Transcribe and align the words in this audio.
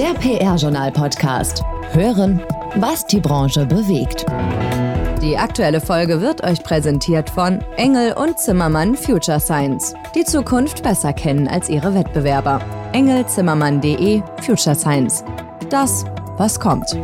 Der 0.00 0.14
PR-Journal-Podcast. 0.14 1.62
Hören, 1.92 2.40
was 2.76 3.06
die 3.06 3.20
Branche 3.20 3.66
bewegt. 3.66 4.24
Die 5.20 5.36
aktuelle 5.36 5.78
Folge 5.78 6.22
wird 6.22 6.42
euch 6.42 6.62
präsentiert 6.62 7.28
von 7.28 7.60
Engel 7.76 8.14
und 8.14 8.38
Zimmermann 8.38 8.96
Future 8.96 9.38
Science. 9.38 9.92
Die 10.14 10.24
Zukunft 10.24 10.82
besser 10.82 11.12
kennen 11.12 11.48
als 11.48 11.68
ihre 11.68 11.94
Wettbewerber. 11.94 12.62
Engelzimmermann.de 12.94 14.22
Future 14.40 14.74
Science. 14.74 15.22
Das, 15.68 16.06
was 16.38 16.58
kommt. 16.58 16.96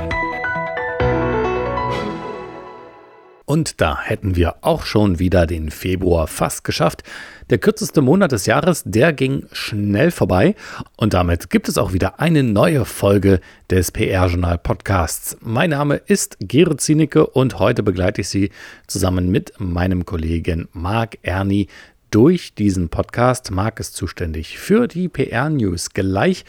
Und 3.45 3.83
da 3.83 4.01
hätten 4.01 4.37
wir 4.37 4.57
auch 4.63 4.85
schon 4.85 5.19
wieder 5.19 5.47
den 5.47 5.71
Februar 5.71 6.29
fast 6.29 6.65
geschafft. 6.65 7.03
Der 7.49 7.59
kürzeste 7.59 8.03
Monat 8.03 8.33
des 8.33 8.47
Jahres, 8.47 8.83
der 8.85 9.13
ging 9.13 9.47
schnell 9.53 10.11
vorbei. 10.11 10.57
Und 10.97 11.15
damit 11.15 11.49
gibt 11.49 11.69
es 11.69 11.79
auch 11.79 11.93
wieder 11.93 12.19
eine 12.19 12.43
neue 12.43 12.85
Folge 12.85 13.39
des 13.71 13.93
PR-Journal 13.93 14.59
Podcasts. 14.59 15.37
Mein 15.43 15.71
Name 15.71 15.95
ist 15.95 16.39
Gerrit 16.41 16.81
Zienicke 16.81 17.25
und 17.25 17.61
heute 17.61 17.85
begleite 17.85 18.23
ich 18.23 18.31
Sie 18.31 18.51
zusammen 18.89 19.31
mit 19.31 19.53
meinem 19.59 20.05
Kollegen 20.05 20.67
Marc 20.73 21.19
Erni 21.23 21.69
durch 22.11 22.55
diesen 22.55 22.89
Podcast. 22.89 23.53
Marc 23.53 23.79
ist 23.79 23.95
zuständig 23.95 24.59
für 24.59 24.89
die 24.89 25.09
PR-News 25.09 25.91
gleich 25.91 26.45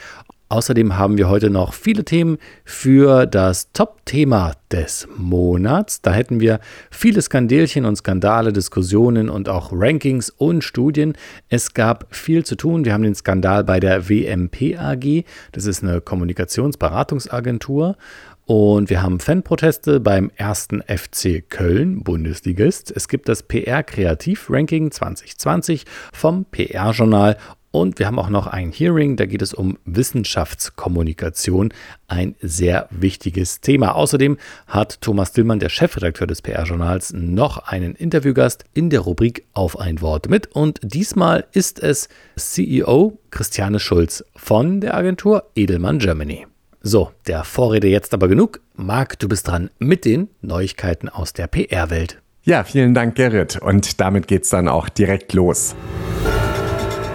Außerdem 0.49 0.97
haben 0.97 1.17
wir 1.17 1.27
heute 1.27 1.49
noch 1.49 1.73
viele 1.73 2.05
Themen 2.05 2.37
für 2.63 3.25
das 3.25 3.73
Top-Thema 3.73 4.53
des 4.71 5.05
Monats. 5.17 6.01
Da 6.01 6.13
hätten 6.13 6.39
wir 6.39 6.61
viele 6.89 7.21
Skandelchen 7.21 7.83
und 7.83 7.97
Skandale, 7.97 8.53
Diskussionen 8.53 9.29
und 9.29 9.49
auch 9.49 9.71
Rankings 9.73 10.29
und 10.29 10.63
Studien. 10.63 11.13
Es 11.49 11.73
gab 11.73 12.07
viel 12.15 12.45
zu 12.45 12.55
tun. 12.55 12.85
Wir 12.85 12.93
haben 12.93 13.03
den 13.03 13.15
Skandal 13.15 13.65
bei 13.65 13.81
der 13.81 14.07
WMP 14.07 14.77
AG. 14.79 15.25
Das 15.51 15.65
ist 15.65 15.83
eine 15.83 15.99
Kommunikationsberatungsagentur. 15.99 17.97
Und 18.45 18.89
wir 18.89 19.03
haben 19.03 19.19
Fanproteste 19.19 19.99
beim 19.99 20.31
ersten 20.37 20.81
FC 20.81 21.43
Köln, 21.49 22.05
Bundesligist. 22.05 22.93
Es 22.95 23.09
gibt 23.09 23.27
das 23.27 23.43
PR 23.43 23.83
Kreativ 23.83 24.49
Ranking 24.49 24.89
2020 24.89 25.83
vom 26.13 26.45
PR-Journal 26.45 27.35
und 27.71 27.99
wir 27.99 28.07
haben 28.07 28.19
auch 28.19 28.29
noch 28.29 28.47
ein 28.47 28.71
Hearing, 28.71 29.17
da 29.17 29.25
geht 29.25 29.41
es 29.41 29.53
um 29.53 29.77
Wissenschaftskommunikation, 29.85 31.73
ein 32.07 32.35
sehr 32.41 32.87
wichtiges 32.91 33.61
Thema. 33.61 33.95
Außerdem 33.95 34.37
hat 34.67 35.01
Thomas 35.01 35.33
Dillmann, 35.33 35.59
der 35.59 35.69
Chefredakteur 35.69 36.27
des 36.27 36.41
PR-Journals, 36.41 37.13
noch 37.13 37.57
einen 37.67 37.93
Interviewgast 37.95 38.63
in 38.73 38.89
der 38.89 39.01
Rubrik 39.01 39.45
Auf 39.53 39.79
ein 39.79 40.01
Wort 40.01 40.29
mit. 40.29 40.47
Und 40.47 40.79
diesmal 40.81 41.45
ist 41.51 41.81
es 41.83 42.09
CEO 42.37 43.19
Christiane 43.31 43.79
Schulz 43.79 44.23
von 44.35 44.81
der 44.81 44.95
Agentur 44.95 45.49
Edelmann 45.55 45.99
Germany. 45.99 46.47
So, 46.81 47.11
der 47.27 47.43
Vorrede 47.43 47.87
jetzt 47.87 48.13
aber 48.13 48.27
genug. 48.27 48.61
Marc, 48.75 49.19
du 49.19 49.27
bist 49.27 49.47
dran 49.47 49.69
mit 49.77 50.05
den 50.05 50.29
Neuigkeiten 50.41 51.09
aus 51.09 51.33
der 51.33 51.47
PR-Welt. 51.47 52.21
Ja, 52.43 52.63
vielen 52.63 52.93
Dank, 52.93 53.15
Gerrit. 53.15 53.57
Und 53.61 53.99
damit 53.99 54.27
geht's 54.27 54.49
dann 54.49 54.69
auch 54.69 54.87
direkt 54.87 55.33
los. 55.33 55.75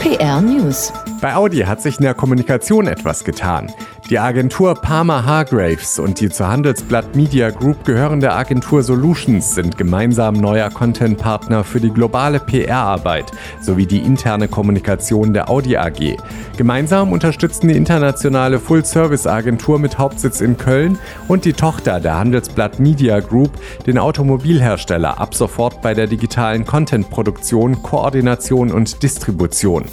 PR 0.03 0.41
News. 0.41 0.93
Bei 1.21 1.37
Audi 1.37 1.59
hat 1.59 1.81
sich 1.81 1.99
in 1.99 2.03
der 2.03 2.15
Kommunikation 2.15 2.89
etwas 2.89 3.23
getan. 3.23 3.71
Die 4.13 4.19
Agentur 4.19 4.75
Palmer 4.75 5.25
Hargraves 5.25 5.99
und 5.99 6.21
die 6.21 6.29
zur 6.29 6.49
Handelsblatt 6.49 7.17
Media 7.17 7.49
Group 7.49 7.87
gehörende 7.87 8.31
Agentur 8.31 8.83
Solutions 8.83 9.55
sind 9.55 9.79
gemeinsam 9.79 10.35
neuer 10.35 10.69
Content-Partner 10.69 11.65
für 11.65 11.81
die 11.81 11.89
globale 11.89 12.39
PR-Arbeit 12.39 13.33
sowie 13.63 13.87
die 13.87 14.01
interne 14.01 14.49
Kommunikation 14.49 15.33
der 15.33 15.49
Audi 15.49 15.79
AG. 15.79 16.19
Gemeinsam 16.59 17.11
unterstützen 17.11 17.69
die 17.69 17.77
internationale 17.79 18.61
Full-Service-Agentur 18.61 19.79
mit 19.79 19.97
Hauptsitz 19.97 20.43
in 20.43 20.59
Köln 20.59 20.99
und 21.27 21.47
die 21.47 21.55
Tochter 21.55 21.99
der 21.99 22.19
Handelsblatt 22.19 22.81
Media 22.81 23.19
Group 23.21 23.53
den 23.87 23.97
Automobilhersteller 23.97 25.19
ab 25.19 25.35
sofort 25.35 25.81
bei 25.81 25.95
der 25.95 26.07
digitalen 26.07 26.67
Content-Produktion, 26.67 27.83
Koordination 27.83 28.73
und 28.73 29.03
Distribution. 29.03 29.87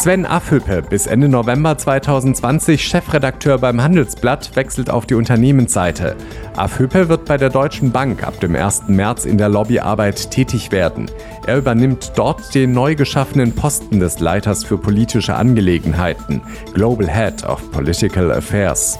Sven 0.00 0.24
Afhüppe, 0.24 0.80
bis 0.80 1.06
Ende 1.06 1.28
November 1.28 1.76
2020 1.76 2.82
Chefredakteur 2.82 3.58
beim 3.58 3.82
Handelsblatt, 3.82 4.56
wechselt 4.56 4.88
auf 4.88 5.04
die 5.04 5.12
Unternehmensseite. 5.12 6.16
Afhüppe 6.56 7.10
wird 7.10 7.26
bei 7.26 7.36
der 7.36 7.50
Deutschen 7.50 7.92
Bank 7.92 8.26
ab 8.26 8.40
dem 8.40 8.56
1. 8.56 8.84
März 8.88 9.26
in 9.26 9.36
der 9.36 9.50
Lobbyarbeit 9.50 10.30
tätig 10.30 10.72
werden. 10.72 11.10
Er 11.46 11.58
übernimmt 11.58 12.12
dort 12.16 12.54
den 12.54 12.72
neu 12.72 12.94
geschaffenen 12.94 13.54
Posten 13.54 14.00
des 14.00 14.20
Leiters 14.20 14.64
für 14.64 14.78
politische 14.78 15.34
Angelegenheiten, 15.34 16.40
Global 16.72 17.06
Head 17.06 17.44
of 17.44 17.70
Political 17.70 18.32
Affairs. 18.32 18.98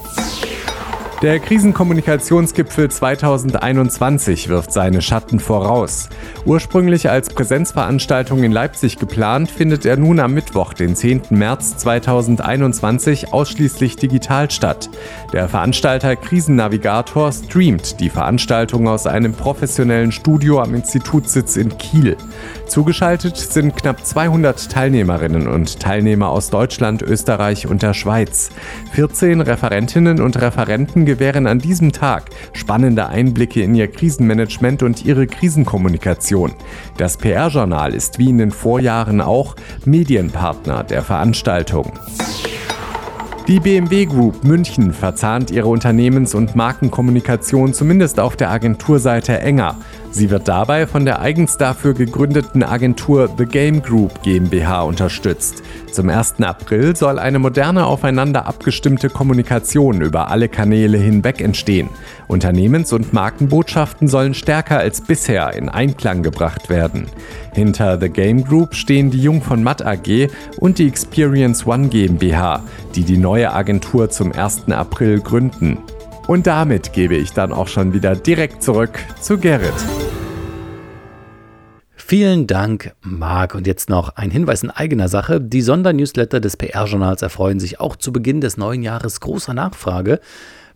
Der 1.23 1.39
Krisenkommunikationsgipfel 1.39 2.91
2021 2.91 4.49
wirft 4.49 4.73
seine 4.73 5.03
Schatten 5.03 5.39
voraus. 5.39 6.09
Ursprünglich 6.47 7.11
als 7.11 7.29
Präsenzveranstaltung 7.29 8.43
in 8.43 8.53
Leipzig 8.53 8.99
geplant, 8.99 9.51
findet 9.51 9.85
er 9.85 9.99
nun 9.99 10.19
am 10.19 10.33
Mittwoch, 10.33 10.73
den 10.73 10.97
10. 10.97 11.25
März 11.29 11.77
2021, 11.77 13.35
ausschließlich 13.35 13.97
digital 13.97 14.51
statt. 14.51 14.89
Der 15.35 15.51
Veranstalter 15.51 16.17
Krisennavigator 16.17 17.31
streamt 17.33 18.01
die 18.01 18.09
Veranstaltung 18.09 18.89
aus 18.89 19.07
einem 19.07 19.35
professionellen 19.35 20.13
Studio 20.13 20.63
am 20.63 20.75
Institutssitz 20.75 21.57
in 21.57 21.77
Kiel. 21.77 22.17
Zugeschaltet 22.67 23.37
sind 23.37 23.77
knapp 23.77 24.07
200 24.07 24.73
Teilnehmerinnen 24.73 25.49
und 25.49 25.81
Teilnehmer 25.81 26.31
aus 26.31 26.49
Deutschland, 26.49 27.03
Österreich 27.03 27.67
und 27.67 27.83
der 27.83 27.93
Schweiz. 27.93 28.49
14 28.93 29.43
Referentinnen 29.43 30.23
und 30.23 30.41
Referenten 30.41 31.10
gewähren 31.11 31.49
an 31.49 31.59
diesem 31.59 31.91
Tag 31.91 32.31
spannende 32.53 33.09
Einblicke 33.09 33.63
in 33.63 33.75
ihr 33.75 33.89
Krisenmanagement 33.89 34.85
und 34.85 35.05
ihre 35.05 35.27
Krisenkommunikation. 35.27 36.53
Das 36.99 37.17
PR-Journal 37.17 37.95
ist 37.95 38.21
wie 38.21 38.31
in 38.31 38.39
den 38.39 38.53
Vorjahren 38.53 39.21
auch 39.21 39.57
Medienpartner 39.85 40.85
der 40.85 41.03
Veranstaltung. 41.03 41.93
Die 43.49 43.59
BMW 43.59 44.05
Group 44.05 44.45
München 44.45 44.93
verzahnt 44.93 45.51
ihre 45.51 45.67
Unternehmens- 45.67 46.37
und 46.37 46.55
Markenkommunikation 46.55 47.75
zumindest 47.75 48.21
auf 48.21 48.37
der 48.37 48.51
Agenturseite 48.51 49.41
enger. 49.41 49.77
Sie 50.13 50.29
wird 50.29 50.49
dabei 50.49 50.89
von 50.89 51.05
der 51.05 51.21
eigens 51.21 51.57
dafür 51.57 51.95
gegründeten 51.95 52.65
Agentur 52.65 53.29
The 53.39 53.47
Game 53.47 53.81
Group 53.81 54.23
GmbH 54.23 54.83
unterstützt. 54.83 55.63
Zum 55.93 56.09
1. 56.09 56.41
April 56.41 56.97
soll 56.97 57.19
eine 57.19 57.39
moderne 57.39 57.87
aufeinander 57.87 58.47
abgestimmte 58.47 59.09
Kommunikation 59.09 60.01
über 60.01 60.29
alle 60.29 60.49
Kanäle 60.49 60.99
hinweg 60.99 61.41
entstehen. 61.41 61.89
Unternehmens- 62.27 62.93
und 62.93 63.13
Markenbotschaften 63.13 64.09
sollen 64.09 64.35
stärker 64.35 64.79
als 64.79 65.01
bisher 65.01 65.55
in 65.55 65.69
Einklang 65.69 66.25
gebracht 66.25 66.69
werden. 66.69 67.07
Hinter 67.55 67.99
The 68.01 68.09
Game 68.09 68.45
Group 68.45 68.75
stehen 68.75 69.11
die 69.11 69.23
Jung 69.23 69.43
von 69.43 69.63
Matt 69.63 69.85
AG 69.87 70.29
und 70.59 70.79
die 70.79 70.89
Experience 70.89 71.67
One 71.67 71.89
GmbH, 71.89 72.65
die 72.97 73.05
die 73.05 73.19
neue 73.19 73.53
Agentur 73.53 74.11
zum 74.11 74.33
1. 74.33 74.71
April 74.71 75.21
gründen. 75.21 75.79
Und 76.31 76.47
damit 76.47 76.93
gebe 76.93 77.17
ich 77.17 77.33
dann 77.33 77.53
auch 77.53 77.67
schon 77.67 77.93
wieder 77.93 78.15
direkt 78.15 78.63
zurück 78.63 79.01
zu 79.21 79.37
Gerrit. 79.37 79.75
Vielen 81.97 82.47
Dank, 82.47 82.95
Marc. 83.01 83.57
Und 83.57 83.67
jetzt 83.67 83.91
noch 83.91 84.11
ein 84.11 84.31
Hinweis 84.31 84.63
in 84.63 84.71
eigener 84.71 85.09
Sache. 85.09 85.41
Die 85.41 85.61
Sondernewsletter 85.61 86.39
des 86.39 86.57
PR-Journals 86.57 87.23
erfreuen 87.23 87.59
sich 87.59 87.81
auch 87.81 87.97
zu 87.97 88.13
Beginn 88.13 88.41
des 88.41 88.57
neuen 88.57 88.85
Jahres 88.85 89.19
großer 89.19 89.55
Nachfrage. 89.55 90.21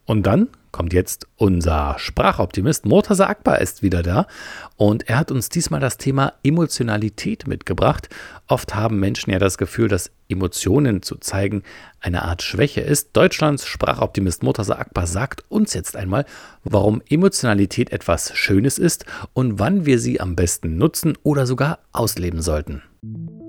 Und 0.06 0.28
dann 0.28 0.50
kommt 0.78 0.94
jetzt 0.94 1.26
unser 1.38 1.96
Sprachoptimist. 1.98 2.86
Murtaza 2.86 3.26
Akbar 3.26 3.62
ist 3.62 3.82
wieder 3.82 4.04
da 4.04 4.28
und 4.76 5.10
er 5.10 5.18
hat 5.18 5.32
uns 5.32 5.50
diesmal 5.50 5.80
das 5.80 5.98
Thema 5.98 6.34
Emotionalität 6.44 7.48
mitgebracht. 7.48 8.10
Oft 8.48 8.76
haben 8.76 9.00
Menschen 9.00 9.32
ja 9.32 9.40
das 9.40 9.58
Gefühl, 9.58 9.88
dass 9.88 10.12
Emotionen 10.30 11.02
zu 11.02 11.16
zeigen 11.16 11.64
eine 12.00 12.22
Art 12.26 12.44
Schwäche 12.44 12.82
ist. 12.82 13.18
Deutschlands 13.18 13.66
Sprachoptimist 13.66 14.44
Murtaza 14.44 14.76
Akbar 14.76 15.08
sagt 15.08 15.46
uns 15.50 15.74
jetzt 15.74 15.96
einmal, 15.96 16.26
warum 16.64 17.02
Emotionalität 17.10 17.92
etwas 17.92 18.38
Schönes 18.38 18.78
ist 18.78 19.06
und 19.34 19.58
wann 19.58 19.88
wir 19.88 19.98
sie 19.98 20.22
am 20.22 20.36
besten 20.36 20.78
nutzen 20.78 21.18
oder 21.24 21.48
sogar 21.48 21.80
ausleben 21.92 22.44
sollten. 22.44 22.84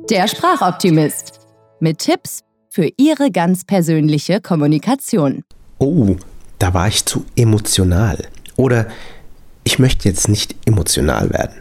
Der 0.08 0.28
Sprachoptimist 0.28 1.40
mit 1.78 1.98
Tipps 1.98 2.42
für 2.70 2.88
Ihre 2.96 3.30
ganz 3.30 3.66
persönliche 3.66 4.40
Kommunikation. 4.40 5.44
Oh, 5.78 6.16
da 6.58 6.74
war 6.74 6.88
ich 6.88 7.04
zu 7.04 7.24
emotional. 7.36 8.24
Oder 8.56 8.88
ich 9.64 9.78
möchte 9.78 10.08
jetzt 10.08 10.28
nicht 10.28 10.54
emotional 10.66 11.30
werden. 11.30 11.56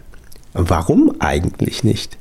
Warum 0.54 1.16
eigentlich 1.20 1.84
nicht? 1.84 2.18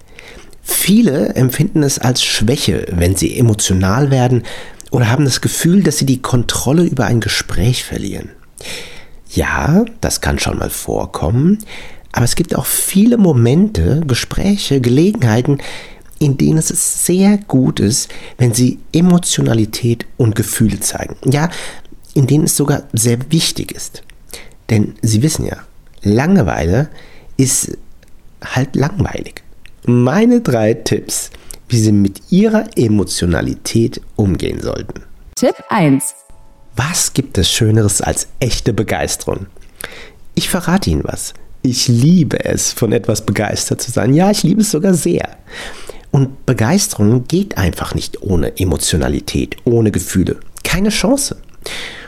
Viele 0.62 1.34
empfinden 1.36 1.82
es 1.82 1.98
als 1.98 2.22
Schwäche, 2.22 2.86
wenn 2.90 3.14
sie 3.14 3.38
emotional 3.38 4.10
werden 4.10 4.42
oder 4.90 5.10
haben 5.10 5.24
das 5.24 5.40
Gefühl, 5.40 5.82
dass 5.82 5.98
sie 5.98 6.06
die 6.06 6.20
Kontrolle 6.20 6.82
über 6.84 7.06
ein 7.06 7.20
Gespräch 7.20 7.84
verlieren. 7.84 8.30
Ja, 9.30 9.84
das 10.00 10.20
kann 10.20 10.38
schon 10.38 10.58
mal 10.58 10.70
vorkommen, 10.70 11.58
aber 12.12 12.24
es 12.24 12.34
gibt 12.34 12.56
auch 12.56 12.66
viele 12.66 13.16
Momente, 13.16 14.00
Gespräche, 14.06 14.80
Gelegenheiten, 14.80 15.58
in 16.18 16.38
denen 16.38 16.58
es 16.58 16.68
sehr 17.06 17.38
gut 17.38 17.78
ist, 17.78 18.10
wenn 18.38 18.54
sie 18.54 18.78
Emotionalität 18.92 20.06
und 20.16 20.34
Gefühle 20.34 20.80
zeigen. 20.80 21.16
Ja, 21.30 21.50
in 22.16 22.26
denen 22.26 22.44
es 22.44 22.56
sogar 22.56 22.84
sehr 22.92 23.30
wichtig 23.30 23.72
ist. 23.72 24.02
Denn 24.70 24.94
Sie 25.02 25.22
wissen 25.22 25.46
ja, 25.46 25.58
Langeweile 26.02 26.88
ist 27.36 27.76
halt 28.42 28.74
langweilig. 28.74 29.42
Meine 29.84 30.40
drei 30.40 30.74
Tipps, 30.74 31.30
wie 31.68 31.78
Sie 31.78 31.92
mit 31.92 32.20
Ihrer 32.30 32.66
Emotionalität 32.76 34.00
umgehen 34.16 34.60
sollten. 34.60 35.02
Tipp 35.34 35.56
1. 35.68 36.14
Was 36.74 37.12
gibt 37.12 37.38
es 37.38 37.50
Schöneres 37.50 38.00
als 38.00 38.28
echte 38.40 38.72
Begeisterung? 38.72 39.46
Ich 40.34 40.48
verrate 40.48 40.90
Ihnen 40.90 41.04
was. 41.04 41.34
Ich 41.62 41.88
liebe 41.88 42.44
es, 42.44 42.72
von 42.72 42.92
etwas 42.92 43.26
begeistert 43.26 43.82
zu 43.82 43.90
sein. 43.90 44.14
Ja, 44.14 44.30
ich 44.30 44.42
liebe 44.42 44.62
es 44.62 44.70
sogar 44.70 44.94
sehr. 44.94 45.36
Und 46.12 46.46
Begeisterung 46.46 47.24
geht 47.24 47.58
einfach 47.58 47.94
nicht 47.94 48.22
ohne 48.22 48.58
Emotionalität, 48.58 49.56
ohne 49.64 49.90
Gefühle. 49.90 50.38
Keine 50.64 50.88
Chance. 50.88 51.36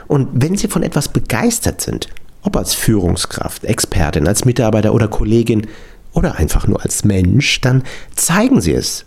Und 0.09 0.27
wenn 0.33 0.57
Sie 0.57 0.67
von 0.67 0.83
etwas 0.83 1.07
begeistert 1.07 1.81
sind, 1.81 2.09
ob 2.41 2.57
als 2.57 2.73
Führungskraft, 2.73 3.63
Expertin, 3.63 4.27
als 4.27 4.43
Mitarbeiter 4.43 4.93
oder 4.93 5.07
Kollegin 5.07 5.67
oder 6.13 6.35
einfach 6.35 6.67
nur 6.67 6.81
als 6.81 7.05
Mensch, 7.05 7.61
dann 7.61 7.83
zeigen 8.15 8.59
Sie 8.59 8.73
es. 8.73 9.05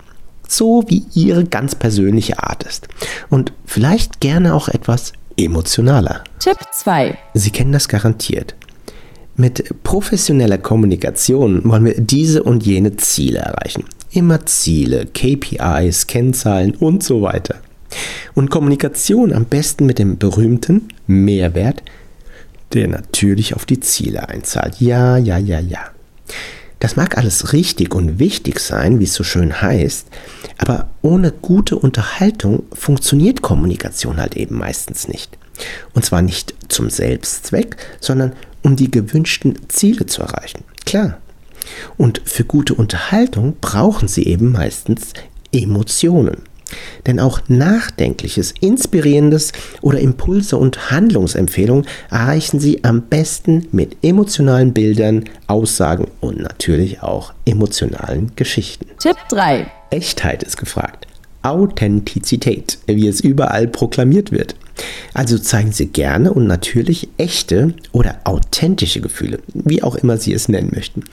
So 0.49 0.85
wie 0.87 1.05
Ihre 1.13 1.45
ganz 1.45 1.75
persönliche 1.75 2.43
Art 2.43 2.63
ist. 2.63 2.87
Und 3.31 3.53
vielleicht 3.67 4.21
gerne 4.21 4.55
auch 4.55 4.69
etwas 4.69 5.13
emotionaler. 5.37 6.23
Tipp 6.39 6.59
2. 6.73 7.19
Sie 7.35 7.51
kennen 7.51 7.73
das 7.73 7.89
garantiert. 7.89 8.55
Mit 9.35 9.83
professioneller 9.83 10.59
Kommunikation 10.59 11.63
wollen 11.65 11.85
wir 11.85 12.01
diese 12.01 12.45
und 12.45 12.65
jene 12.65 12.97
Ziele 12.97 13.41
erreichen. 13.41 13.85
Immer 14.13 14.47
Ziele, 14.47 15.07
KPIs, 15.07 16.07
Kennzahlen 16.07 16.75
und 16.77 17.03
so 17.03 17.23
weiter. 17.23 17.57
Und 18.35 18.51
Kommunikation 18.51 19.33
am 19.33 19.45
besten 19.45 19.87
mit 19.87 19.99
dem 19.99 20.19
berühmten 20.19 20.89
Mehrwert, 21.07 21.83
der 22.73 22.89
natürlich 22.89 23.55
auf 23.55 23.67
die 23.67 23.81
Ziele 23.81 24.29
einzahlt. 24.29 24.81
Ja, 24.81 25.17
ja, 25.17 25.39
ja, 25.39 25.61
ja. 25.61 25.81
Das 26.79 26.97
mag 26.97 27.17
alles 27.17 27.53
richtig 27.53 27.95
und 27.95 28.19
wichtig 28.19 28.59
sein, 28.59 28.99
wie 28.99 29.05
es 29.05 29.15
so 29.15 29.23
schön 29.23 29.63
heißt, 29.63 30.09
aber 30.59 30.89
ohne 31.01 31.31
gute 31.31 31.77
Unterhaltung 31.77 32.65
funktioniert 32.73 33.41
Kommunikation 33.41 34.17
halt 34.17 34.37
eben 34.37 34.59
meistens 34.59 35.07
nicht. 35.07 35.39
Und 35.93 36.05
zwar 36.05 36.23
nicht 36.23 36.55
zum 36.69 36.91
Selbstzweck, 36.91 37.77
sondern 38.01 38.33
um 38.63 38.75
die 38.75 38.91
gewünschten 38.91 39.57
Ziele 39.69 40.07
zu 40.07 40.23
erreichen. 40.23 40.65
Klar, 40.85 41.19
und 41.97 42.21
für 42.25 42.45
gute 42.45 42.75
Unterhaltung 42.75 43.57
brauchen 43.61 44.09
sie 44.09 44.27
eben 44.27 44.53
meistens 44.53 45.13
Emotionen. 45.53 46.43
Denn 47.07 47.21
auch 47.21 47.41
Nachdenkliches, 47.49 48.55
Inspirierendes 48.61 49.53
oder 49.81 49.99
Impulse 49.99 50.57
und 50.57 50.91
Handlungsempfehlungen 50.91 51.87
erreichen 52.11 52.61
Sie 52.61 52.85
am 52.85 53.03
besten 53.03 53.69
mit 53.73 53.97
emotionalen 54.03 54.73
Bildern, 54.73 55.25
Aussagen 55.47 56.09
und 56.21 56.41
natürlich 56.41 57.03
auch 57.03 57.33
emotionalen 57.45 58.33
Geschichten. 58.37 58.87
Tipp 58.99 59.17
3. 59.29 59.67
Echtheit 59.91 60.43
ist 60.43 60.57
gefragt. 60.57 61.07
Authentizität, 61.43 62.79
wie 62.87 63.09
es 63.09 63.21
überall 63.21 63.67
proklamiert 63.67 64.31
wird. 64.31 64.55
Also 65.15 65.39
zeigen 65.39 65.73
Sie 65.73 65.87
gerne 65.87 66.33
und 66.33 66.47
natürlich 66.47 67.09
echte 67.19 67.75
oder 67.93 68.21
authentische 68.25 69.01
Gefühle, 69.01 69.41
wie 69.53 69.83
auch 69.83 69.95
immer 69.95 70.19
Sie 70.19 70.33
es 70.33 70.49
nennen 70.49 70.71
möchten. 70.75 71.05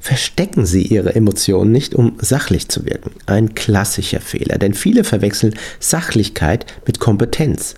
Verstecken 0.00 0.66
Sie 0.66 0.82
Ihre 0.82 1.14
Emotionen 1.14 1.72
nicht, 1.72 1.94
um 1.94 2.16
sachlich 2.18 2.68
zu 2.68 2.84
wirken. 2.84 3.10
Ein 3.26 3.54
klassischer 3.54 4.20
Fehler, 4.20 4.58
denn 4.58 4.74
viele 4.74 5.04
verwechseln 5.04 5.54
Sachlichkeit 5.80 6.66
mit 6.86 7.00
Kompetenz. 7.00 7.74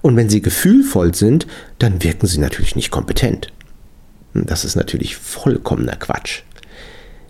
Und 0.00 0.16
wenn 0.16 0.28
Sie 0.28 0.42
gefühlvoll 0.42 1.14
sind, 1.14 1.46
dann 1.78 2.02
wirken 2.02 2.26
Sie 2.26 2.38
natürlich 2.38 2.76
nicht 2.76 2.90
kompetent. 2.90 3.52
Das 4.34 4.64
ist 4.64 4.76
natürlich 4.76 5.16
vollkommener 5.16 5.96
Quatsch. 5.96 6.42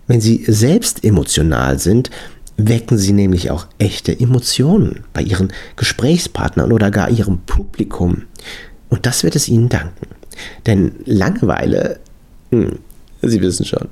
Wenn 0.06 0.20
Sie 0.20 0.44
selbst 0.46 1.04
emotional 1.04 1.78
sind, 1.78 2.10
wecken 2.56 2.98
sie 2.98 3.12
nämlich 3.12 3.50
auch 3.50 3.66
echte 3.78 4.18
Emotionen 4.18 5.04
bei 5.12 5.22
ihren 5.22 5.52
Gesprächspartnern 5.76 6.72
oder 6.72 6.90
gar 6.90 7.10
ihrem 7.10 7.38
Publikum. 7.46 8.22
Und 8.88 9.06
das 9.06 9.24
wird 9.24 9.36
es 9.36 9.48
ihnen 9.48 9.68
danken. 9.68 10.08
Denn 10.66 10.92
Langeweile, 11.04 12.00
hm, 12.50 12.78
Sie 13.22 13.40
wissen 13.40 13.64
schon. 13.64 13.88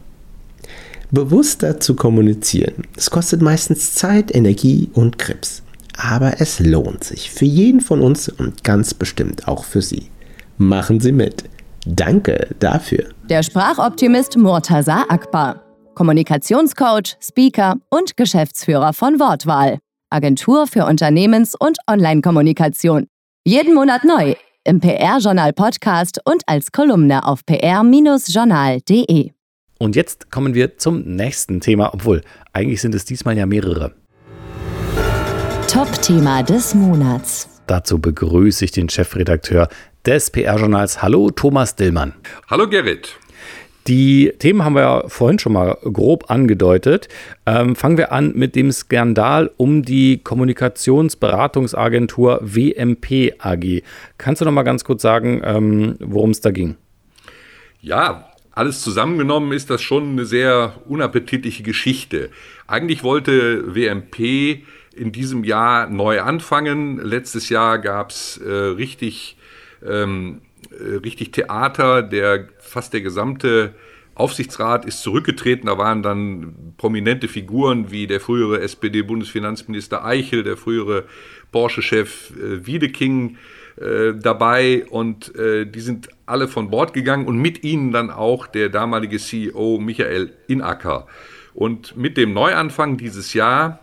Bewusster 1.12 1.80
zu 1.80 1.94
kommunizieren, 1.94 2.84
es 2.96 3.10
kostet 3.10 3.42
meistens 3.42 3.94
Zeit, 3.94 4.34
Energie 4.34 4.90
und 4.92 5.18
Krebs. 5.18 5.62
Aber 5.96 6.40
es 6.40 6.60
lohnt 6.60 7.04
sich 7.04 7.30
für 7.30 7.44
jeden 7.44 7.80
von 7.80 8.00
uns 8.00 8.28
und 8.28 8.64
ganz 8.64 8.94
bestimmt 8.94 9.48
auch 9.48 9.64
für 9.64 9.82
Sie. 9.82 10.08
Machen 10.56 11.00
Sie 11.00 11.12
mit. 11.12 11.44
Danke 11.86 12.48
dafür. 12.58 13.04
Der 13.28 13.42
Sprachoptimist 13.42 14.36
Murtaza 14.36 15.04
Akbar. 15.08 15.69
Kommunikationscoach, 16.00 17.18
Speaker 17.20 17.76
und 17.90 18.16
Geschäftsführer 18.16 18.94
von 18.94 19.20
Wortwahl. 19.20 19.80
Agentur 20.08 20.66
für 20.66 20.86
Unternehmens- 20.86 21.54
und 21.54 21.76
Online-Kommunikation. 21.86 23.06
Jeden 23.46 23.74
Monat 23.74 24.04
neu 24.04 24.34
im 24.64 24.80
PR-Journal 24.80 25.52
Podcast 25.52 26.18
und 26.24 26.40
als 26.46 26.72
Kolumne 26.72 27.26
auf 27.26 27.44
pr-journal.de. 27.44 29.32
Und 29.78 29.94
jetzt 29.94 30.30
kommen 30.30 30.54
wir 30.54 30.78
zum 30.78 31.02
nächsten 31.02 31.60
Thema, 31.60 31.92
obwohl 31.92 32.22
eigentlich 32.54 32.80
sind 32.80 32.94
es 32.94 33.04
diesmal 33.04 33.36
ja 33.36 33.44
mehrere. 33.44 33.92
Top-Thema 35.70 36.42
des 36.42 36.74
Monats. 36.74 37.60
Dazu 37.66 37.98
begrüße 37.98 38.64
ich 38.64 38.70
den 38.70 38.88
Chefredakteur 38.88 39.68
des 40.06 40.30
PR-Journals. 40.30 41.02
Hallo, 41.02 41.30
Thomas 41.30 41.76
Dillmann. 41.76 42.14
Hallo, 42.48 42.66
Gerrit. 42.66 43.18
Die 43.86 44.32
Themen 44.38 44.62
haben 44.64 44.74
wir 44.74 44.82
ja 44.82 45.08
vorhin 45.08 45.38
schon 45.38 45.54
mal 45.54 45.78
grob 45.82 46.30
angedeutet. 46.30 47.08
Ähm, 47.46 47.74
fangen 47.74 47.96
wir 47.96 48.12
an 48.12 48.34
mit 48.34 48.54
dem 48.54 48.70
Skandal 48.72 49.50
um 49.56 49.82
die 49.82 50.18
Kommunikationsberatungsagentur 50.18 52.40
WMP 52.42 53.32
AG. 53.38 53.82
Kannst 54.18 54.40
du 54.40 54.44
noch 54.44 54.52
mal 54.52 54.64
ganz 54.64 54.84
kurz 54.84 55.00
sagen, 55.02 55.40
ähm, 55.44 55.96
worum 55.98 56.30
es 56.30 56.40
da 56.40 56.50
ging? 56.50 56.76
Ja, 57.80 58.26
alles 58.52 58.82
zusammengenommen 58.82 59.52
ist 59.52 59.70
das 59.70 59.80
schon 59.80 60.10
eine 60.10 60.26
sehr 60.26 60.74
unappetitliche 60.86 61.62
Geschichte. 61.62 62.28
Eigentlich 62.66 63.02
wollte 63.02 63.74
WMP 63.74 64.64
in 64.94 65.12
diesem 65.12 65.44
Jahr 65.44 65.88
neu 65.88 66.20
anfangen. 66.20 66.98
Letztes 66.98 67.48
Jahr 67.48 67.78
gab 67.78 68.10
es 68.10 68.36
äh, 68.38 68.50
richtig 68.50 69.38
ähm, 69.86 70.42
äh, 70.42 70.49
richtig 71.04 71.32
Theater. 71.32 72.02
Der 72.02 72.48
fast 72.58 72.92
der 72.92 73.00
gesamte 73.00 73.74
Aufsichtsrat 74.14 74.84
ist 74.84 75.02
zurückgetreten. 75.02 75.66
Da 75.66 75.78
waren 75.78 76.02
dann 76.02 76.74
prominente 76.76 77.28
Figuren 77.28 77.90
wie 77.90 78.06
der 78.06 78.20
frühere 78.20 78.60
SPD-Bundesfinanzminister 78.60 80.04
Eichel, 80.04 80.42
der 80.42 80.56
frühere 80.56 81.04
Porsche-Chef 81.52 82.30
äh, 82.30 82.66
Wiedeking 82.66 83.38
äh, 83.76 84.12
dabei 84.14 84.84
und 84.90 85.34
äh, 85.36 85.64
die 85.64 85.80
sind 85.80 86.08
alle 86.26 86.48
von 86.48 86.70
Bord 86.70 86.92
gegangen 86.92 87.26
und 87.26 87.38
mit 87.38 87.64
ihnen 87.64 87.92
dann 87.92 88.10
auch 88.10 88.46
der 88.46 88.68
damalige 88.68 89.18
CEO 89.18 89.78
Michael 89.78 90.32
Inacker. 90.48 91.06
Und 91.54 91.96
mit 91.96 92.16
dem 92.16 92.32
Neuanfang 92.32 92.98
dieses 92.98 93.32
Jahr, 93.32 93.80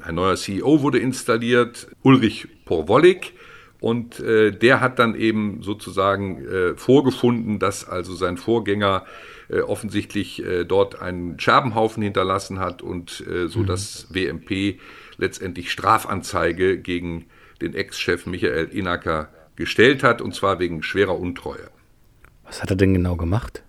ein 0.00 0.14
neuer 0.14 0.36
CEO 0.36 0.82
wurde 0.82 0.98
installiert, 0.98 1.88
Ulrich 2.02 2.48
Porwolik, 2.64 3.34
und 3.82 4.20
äh, 4.20 4.52
der 4.52 4.80
hat 4.80 5.00
dann 5.00 5.16
eben 5.16 5.60
sozusagen 5.60 6.46
äh, 6.46 6.76
vorgefunden, 6.76 7.58
dass 7.58 7.88
also 7.88 8.14
sein 8.14 8.36
Vorgänger 8.36 9.04
äh, 9.50 9.58
offensichtlich 9.58 10.40
äh, 10.44 10.64
dort 10.64 11.02
einen 11.02 11.40
Scherbenhaufen 11.40 12.00
hinterlassen 12.00 12.60
hat 12.60 12.80
und 12.80 13.24
äh, 13.26 13.48
so 13.48 13.58
mhm. 13.58 13.66
dass 13.66 14.06
WMP 14.14 14.78
letztendlich 15.16 15.72
Strafanzeige 15.72 16.78
gegen 16.78 17.24
den 17.60 17.74
Ex-Chef 17.74 18.24
Michael 18.26 18.66
Inacker 18.66 19.30
gestellt 19.56 20.04
hat, 20.04 20.22
und 20.22 20.32
zwar 20.32 20.60
wegen 20.60 20.84
schwerer 20.84 21.18
Untreue. 21.18 21.68
Was 22.44 22.62
hat 22.62 22.70
er 22.70 22.76
denn 22.76 22.94
genau 22.94 23.16
gemacht? 23.16 23.64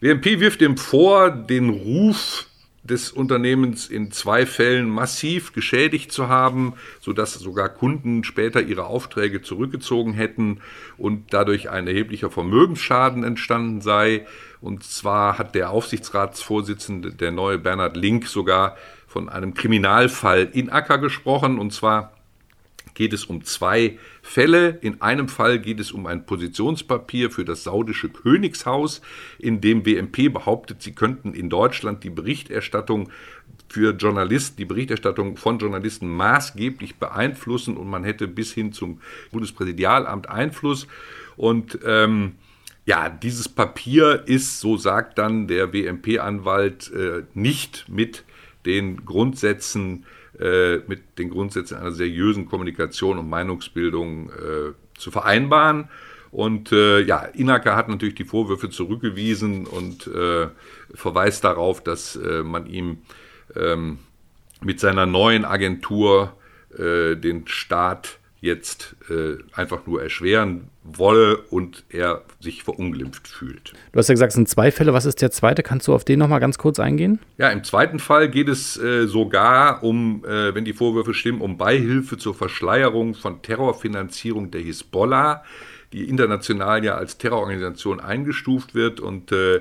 WMP 0.00 0.40
wirft 0.40 0.62
ihm 0.62 0.76
vor, 0.76 1.30
den 1.30 1.70
Ruf 1.70 2.48
des 2.84 3.12
Unternehmens 3.12 3.88
in 3.88 4.10
zwei 4.10 4.44
Fällen 4.44 4.88
massiv 4.88 5.52
geschädigt 5.52 6.10
zu 6.10 6.28
haben, 6.28 6.74
sodass 7.00 7.34
sogar 7.34 7.68
Kunden 7.68 8.24
später 8.24 8.60
ihre 8.60 8.86
Aufträge 8.86 9.40
zurückgezogen 9.40 10.14
hätten 10.14 10.60
und 10.98 11.32
dadurch 11.32 11.70
ein 11.70 11.86
erheblicher 11.86 12.30
Vermögensschaden 12.30 13.22
entstanden 13.22 13.80
sei. 13.80 14.26
Und 14.60 14.82
zwar 14.82 15.38
hat 15.38 15.54
der 15.54 15.70
Aufsichtsratsvorsitzende, 15.70 17.12
der 17.12 17.30
neue 17.30 17.58
Bernhard 17.58 17.96
Link, 17.96 18.26
sogar 18.26 18.76
von 19.06 19.28
einem 19.28 19.54
Kriminalfall 19.54 20.48
in 20.52 20.70
Acker 20.70 20.98
gesprochen. 20.98 21.58
Und 21.58 21.72
zwar 21.72 22.12
geht 22.94 23.12
es 23.12 23.24
um 23.24 23.44
zwei 23.44 23.98
Fälle. 24.22 24.78
In 24.80 25.00
einem 25.00 25.28
Fall 25.28 25.58
geht 25.58 25.80
es 25.80 25.92
um 25.92 26.06
ein 26.06 26.26
Positionspapier 26.26 27.30
für 27.30 27.44
das 27.44 27.64
saudische 27.64 28.08
Königshaus, 28.08 29.00
in 29.38 29.60
dem 29.60 29.86
WMP 29.86 30.32
behauptet, 30.32 30.82
sie 30.82 30.92
könnten 30.92 31.34
in 31.34 31.50
Deutschland 31.50 32.04
die 32.04 32.10
Berichterstattung 32.10 33.10
für 33.68 33.94
Journalisten, 33.94 34.56
die 34.58 34.64
Berichterstattung 34.64 35.36
von 35.36 35.58
Journalisten 35.58 36.08
maßgeblich 36.08 36.96
beeinflussen 36.96 37.76
und 37.76 37.88
man 37.88 38.04
hätte 38.04 38.28
bis 38.28 38.52
hin 38.52 38.72
zum 38.72 39.00
Bundespräsidialamt 39.30 40.28
Einfluss. 40.28 40.86
Und 41.36 41.78
ähm, 41.84 42.32
ja, 42.84 43.08
dieses 43.08 43.48
Papier 43.48 44.24
ist, 44.26 44.60
so 44.60 44.76
sagt 44.76 45.18
dann 45.18 45.46
der 45.48 45.72
WMP-Anwalt, 45.72 46.92
äh, 46.92 47.22
nicht 47.32 47.86
mit 47.88 48.24
den 48.66 49.04
Grundsätzen 49.04 50.04
äh, 50.04 50.21
mit 50.38 51.18
den 51.18 51.30
Grundsätzen 51.30 51.76
einer 51.76 51.92
seriösen 51.92 52.46
Kommunikation 52.46 53.18
und 53.18 53.28
Meinungsbildung 53.28 54.30
äh, 54.30 54.72
zu 54.98 55.10
vereinbaren. 55.10 55.88
Und 56.32 56.72
äh, 56.72 57.00
ja, 57.00 57.26
Inaka 57.34 57.76
hat 57.76 57.90
natürlich 57.90 58.14
die 58.14 58.24
Vorwürfe 58.24 58.70
zurückgewiesen 58.70 59.66
und 59.66 60.06
äh, 60.06 60.48
verweist 60.94 61.44
darauf, 61.44 61.84
dass 61.84 62.16
äh, 62.16 62.42
man 62.42 62.66
ihm 62.66 63.02
ähm, 63.54 63.98
mit 64.62 64.80
seiner 64.80 65.04
neuen 65.04 65.44
Agentur 65.44 66.34
äh, 66.78 67.16
den 67.16 67.46
Staat 67.46 68.18
jetzt 68.42 68.96
äh, 69.08 69.36
einfach 69.52 69.86
nur 69.86 70.02
erschweren 70.02 70.68
wolle 70.82 71.38
und 71.38 71.84
er 71.90 72.22
sich 72.40 72.64
verunglimpft 72.64 73.28
fühlt. 73.28 73.72
Du 73.92 73.98
hast 73.98 74.08
ja 74.08 74.14
gesagt, 74.14 74.30
es 74.30 74.34
sind 74.34 74.48
zwei 74.48 74.72
Fälle. 74.72 74.92
Was 74.92 75.04
ist 75.04 75.22
der 75.22 75.30
zweite? 75.30 75.62
Kannst 75.62 75.86
du 75.86 75.94
auf 75.94 76.04
den 76.04 76.18
nochmal 76.18 76.40
ganz 76.40 76.58
kurz 76.58 76.80
eingehen? 76.80 77.20
Ja, 77.38 77.50
im 77.50 77.62
zweiten 77.62 78.00
Fall 78.00 78.28
geht 78.28 78.48
es 78.48 78.76
äh, 78.76 79.06
sogar 79.06 79.84
um, 79.84 80.24
äh, 80.24 80.52
wenn 80.56 80.64
die 80.64 80.72
Vorwürfe 80.72 81.14
stimmen, 81.14 81.40
um 81.40 81.56
Beihilfe 81.56 82.18
zur 82.18 82.34
Verschleierung 82.34 83.14
von 83.14 83.42
Terrorfinanzierung 83.42 84.50
der 84.50 84.62
Hisbollah, 84.62 85.44
die 85.92 86.08
international 86.08 86.84
ja 86.84 86.96
als 86.96 87.18
Terrororganisation 87.18 88.00
eingestuft 88.00 88.74
wird. 88.74 88.98
Und 88.98 89.30
äh, 89.30 89.60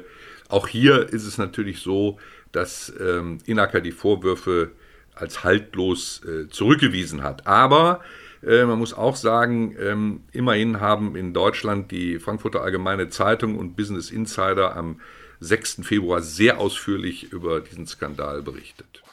auch 0.50 0.68
hier 0.68 1.08
ist 1.14 1.28
es 1.28 1.38
natürlich 1.38 1.82
so, 1.82 2.18
dass 2.52 2.92
ähm, 3.00 3.38
Inaka 3.46 3.80
die 3.80 3.92
Vorwürfe 3.92 4.72
als 5.14 5.44
haltlos 5.44 6.22
äh, 6.26 6.50
zurückgewiesen 6.50 7.22
hat. 7.22 7.46
Aber 7.46 8.02
äh, 8.46 8.66
man 8.66 8.80
muss 8.80 8.94
auch 8.94 9.16
sagen, 9.16 9.76
ähm, 9.80 10.22
immerhin 10.32 10.80
haben 10.80 11.16
in 11.16 11.34
Deutschland 11.34 11.92
die 11.92 12.20
Frankfurter 12.20 12.62
Allgemeine 12.62 13.10
Zeitung 13.10 13.58
und 13.58 13.76
Business 13.76 14.12
Insider 14.12 14.76
am 14.76 15.00
6. 15.40 15.82
Februar 15.84 16.22
sehr 16.22 16.60
ausführlich 16.60 17.32
über 17.32 17.62
diesen 17.62 17.88
Skandal 17.88 18.42
berichtet. 18.42 19.04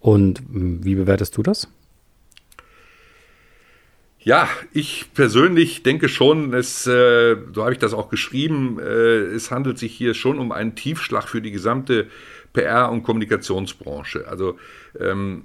Und 0.00 0.42
wie 0.48 0.94
bewertest 0.94 1.36
du 1.36 1.42
das? 1.42 1.68
Ja, 4.24 4.48
ich 4.72 5.12
persönlich 5.12 5.82
denke 5.82 6.08
schon, 6.08 6.54
es, 6.54 6.86
äh, 6.86 7.36
so 7.52 7.62
habe 7.62 7.72
ich 7.72 7.78
das 7.78 7.92
auch 7.92 8.08
geschrieben, 8.08 8.78
äh, 8.78 9.20
es 9.34 9.50
handelt 9.50 9.78
sich 9.78 9.94
hier 9.94 10.14
schon 10.14 10.38
um 10.38 10.50
einen 10.50 10.74
Tiefschlag 10.74 11.28
für 11.28 11.42
die 11.42 11.50
gesamte 11.50 12.08
PR- 12.54 12.90
und 12.90 13.02
Kommunikationsbranche. 13.02 14.26
Also 14.26 14.58
ähm, 14.98 15.44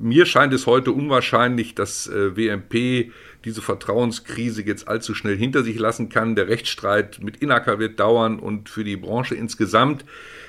mir 0.00 0.26
scheint 0.26 0.52
es 0.52 0.66
heute 0.66 0.92
unwahrscheinlich, 0.92 1.74
dass 1.74 2.06
äh, 2.06 2.36
WMP 2.36 3.12
diese 3.44 3.62
Vertrauenskrise 3.62 4.62
jetzt 4.62 4.88
allzu 4.88 5.14
schnell 5.14 5.36
hinter 5.36 5.62
sich 5.62 5.78
lassen 5.78 6.08
kann. 6.08 6.34
Der 6.34 6.48
Rechtsstreit 6.48 7.20
mit 7.22 7.36
Inaca 7.36 7.78
wird 7.78 8.00
dauern 8.00 8.38
und 8.38 8.68
für 8.68 8.84
die 8.84 8.96
Branche 8.96 9.34
insgesamt 9.34 10.04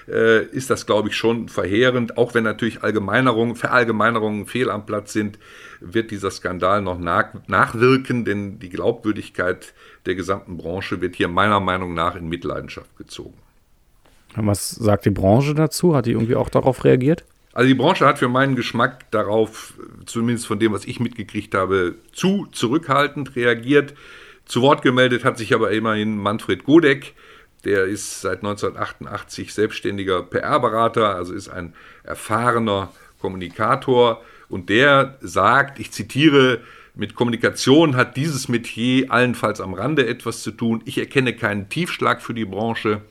äh, 0.08 0.46
ist 0.46 0.70
das, 0.70 0.86
glaube 0.86 1.10
ich, 1.10 1.16
schon 1.16 1.50
verheerend. 1.50 2.18
Auch 2.18 2.34
wenn 2.34 2.44
natürlich 2.44 2.84
Allgemeinerungen, 2.84 3.56
Verallgemeinerungen 3.56 4.48
fehl 4.48 4.70
am 4.70 4.86
Platz 4.86 5.14
sind, 5.14 5.38
wird 5.80 6.12
dieser 6.12 6.32
Skandal 6.32 6.82
noch 6.82 7.00
nach, 7.00 7.34
nachwirken, 7.48 8.26
denn 8.26 8.60
die 8.60 8.70
Glaubwürdigkeit 8.70 9.74
der 10.06 10.16
gesamten 10.16 10.58
Branche 10.58 11.02
wird 11.02 11.16
hier 11.16 11.28
meiner 11.28 11.60
Meinung 11.60 11.94
nach 11.94 12.16
in 12.16 12.28
Mitleidenschaft 12.28 12.98
gezogen. 12.98 13.38
Was 14.36 14.72
sagt 14.72 15.06
die 15.06 15.12
Branche 15.12 15.54
dazu? 15.54 15.96
Hat 15.96 16.06
die 16.06 16.12
irgendwie 16.12 16.36
auch 16.36 16.50
darauf 16.50 16.84
reagiert? 16.84 17.26
Also 17.58 17.70
die 17.70 17.74
Branche 17.74 18.06
hat 18.06 18.20
für 18.20 18.28
meinen 18.28 18.56
Geschmack 18.56 19.10
darauf, 19.10 19.74
zumindest 20.06 20.46
von 20.46 20.60
dem, 20.60 20.74
was 20.74 20.86
ich 20.86 21.00
mitgekriegt 21.00 21.56
habe, 21.56 21.96
zu 22.14 22.46
zurückhaltend 22.52 23.36
reagiert. 23.36 23.96
Zu 24.46 24.62
Wort 24.62 24.84
gemeldet 24.84 25.24
hat 25.24 25.40
sich 25.40 25.56
aber 25.56 25.72
immerhin 25.72 26.20
Manfred 26.20 26.66
Godek. 26.66 27.16
Der 27.66 27.86
ist 27.86 28.22
seit 28.22 28.44
1988 28.44 29.56
selbstständiger 29.56 30.22
PR-Berater, 30.22 31.16
also 31.16 31.34
ist 31.34 31.50
ein 31.50 31.74
erfahrener 32.04 32.92
Kommunikator. 33.20 34.22
Und 34.50 34.70
der 34.70 35.18
sagt, 35.22 35.80
ich 35.80 35.92
zitiere, 35.92 36.60
mit 36.94 37.16
Kommunikation 37.16 37.96
hat 37.96 38.18
dieses 38.18 38.50
Metier 38.50 39.12
allenfalls 39.12 39.62
am 39.62 39.74
Rande 39.74 40.06
etwas 40.06 40.44
zu 40.44 40.52
tun. 40.52 40.84
Ich 40.86 41.00
erkenne 41.00 41.36
keinen 41.36 41.70
Tiefschlag 41.70 42.22
für 42.22 42.36
die 42.36 42.46
Branche, 42.46 43.02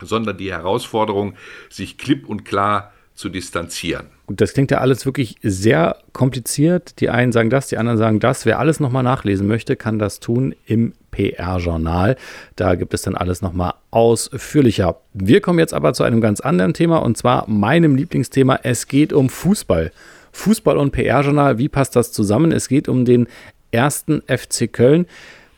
sondern 0.00 0.38
die 0.38 0.52
Herausforderung, 0.52 1.34
sich 1.68 1.98
klipp 1.98 2.26
und 2.26 2.46
klar 2.46 2.93
zu 3.14 3.28
distanzieren. 3.28 4.06
Gut, 4.26 4.40
das 4.40 4.54
klingt 4.54 4.70
ja 4.70 4.78
alles 4.78 5.06
wirklich 5.06 5.36
sehr 5.42 5.98
kompliziert. 6.12 7.00
Die 7.00 7.10
einen 7.10 7.30
sagen 7.30 7.50
das, 7.50 7.68
die 7.68 7.78
anderen 7.78 7.98
sagen 7.98 8.20
das. 8.20 8.44
Wer 8.44 8.58
alles 8.58 8.80
nochmal 8.80 9.02
nachlesen 9.02 9.46
möchte, 9.46 9.76
kann 9.76 9.98
das 9.98 10.18
tun 10.18 10.54
im 10.66 10.94
PR-Journal. 11.10 12.16
Da 12.56 12.74
gibt 12.74 12.92
es 12.92 13.02
dann 13.02 13.14
alles 13.14 13.40
nochmal 13.40 13.74
ausführlicher. 13.90 15.00
Wir 15.12 15.40
kommen 15.40 15.60
jetzt 15.60 15.74
aber 15.74 15.92
zu 15.92 16.02
einem 16.02 16.20
ganz 16.20 16.40
anderen 16.40 16.74
Thema 16.74 16.98
und 16.98 17.16
zwar 17.16 17.48
meinem 17.48 17.94
Lieblingsthema. 17.94 18.60
Es 18.62 18.88
geht 18.88 19.12
um 19.12 19.28
Fußball. 19.28 19.92
Fußball 20.32 20.76
und 20.76 20.90
PR-Journal, 20.90 21.58
wie 21.58 21.68
passt 21.68 21.94
das 21.94 22.10
zusammen? 22.10 22.50
Es 22.50 22.66
geht 22.66 22.88
um 22.88 23.04
den 23.04 23.28
ersten 23.70 24.22
FC 24.22 24.72
Köln. 24.72 25.06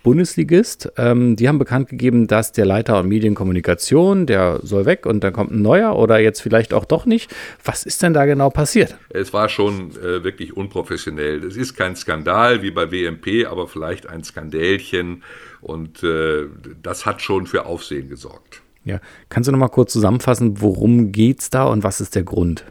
Bundesligist. 0.06 0.92
Ähm, 0.98 1.34
die 1.34 1.48
haben 1.48 1.58
bekannt 1.58 1.88
gegeben, 1.88 2.28
dass 2.28 2.52
der 2.52 2.64
Leiter 2.64 3.00
und 3.00 3.08
Medienkommunikation, 3.08 4.26
der 4.26 4.60
soll 4.62 4.86
weg 4.86 5.04
und 5.04 5.24
dann 5.24 5.32
kommt 5.32 5.50
ein 5.50 5.62
neuer 5.62 5.96
oder 5.96 6.20
jetzt 6.20 6.40
vielleicht 6.40 6.72
auch 6.72 6.84
doch 6.84 7.06
nicht. 7.06 7.34
Was 7.64 7.82
ist 7.82 8.04
denn 8.04 8.14
da 8.14 8.24
genau 8.24 8.50
passiert? 8.50 8.96
Es 9.08 9.32
war 9.32 9.48
schon 9.48 9.90
äh, 9.96 10.22
wirklich 10.22 10.56
unprofessionell. 10.56 11.42
Es 11.42 11.56
ist 11.56 11.74
kein 11.74 11.96
Skandal 11.96 12.62
wie 12.62 12.70
bei 12.70 12.92
WMP, 12.92 13.46
aber 13.50 13.66
vielleicht 13.66 14.08
ein 14.08 14.22
Skandälchen 14.22 15.24
und 15.60 16.04
äh, 16.04 16.44
das 16.84 17.04
hat 17.04 17.20
schon 17.20 17.48
für 17.48 17.66
Aufsehen 17.66 18.08
gesorgt. 18.08 18.62
Ja, 18.84 19.00
kannst 19.28 19.48
du 19.48 19.52
noch 19.52 19.58
mal 19.58 19.66
kurz 19.66 19.92
zusammenfassen, 19.92 20.60
worum 20.60 21.10
geht 21.10 21.40
es 21.40 21.50
da 21.50 21.64
und 21.64 21.82
was 21.82 22.00
ist 22.00 22.14
der 22.14 22.22
Grund? 22.22 22.64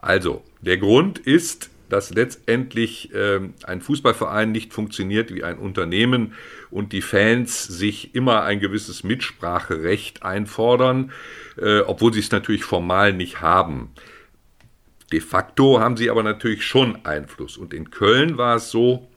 Also, 0.00 0.42
der 0.60 0.76
Grund 0.76 1.18
ist, 1.18 1.70
dass 1.92 2.08
letztendlich 2.08 3.10
ähm, 3.14 3.52
ein 3.64 3.82
Fußballverein 3.82 4.50
nicht 4.50 4.72
funktioniert 4.72 5.34
wie 5.34 5.44
ein 5.44 5.58
Unternehmen 5.58 6.32
und 6.70 6.94
die 6.94 7.02
Fans 7.02 7.64
sich 7.64 8.14
immer 8.14 8.44
ein 8.44 8.60
gewisses 8.60 9.04
Mitspracherecht 9.04 10.22
einfordern, 10.22 11.12
äh, 11.58 11.80
obwohl 11.80 12.14
sie 12.14 12.20
es 12.20 12.30
natürlich 12.30 12.64
formal 12.64 13.12
nicht 13.12 13.42
haben. 13.42 13.90
De 15.12 15.20
facto 15.20 15.80
haben 15.80 15.98
sie 15.98 16.08
aber 16.08 16.22
natürlich 16.22 16.64
schon 16.64 17.04
Einfluss. 17.04 17.58
Und 17.58 17.74
in 17.74 17.90
Köln 17.90 18.38
war 18.38 18.56
es 18.56 18.70
so, 18.70 19.11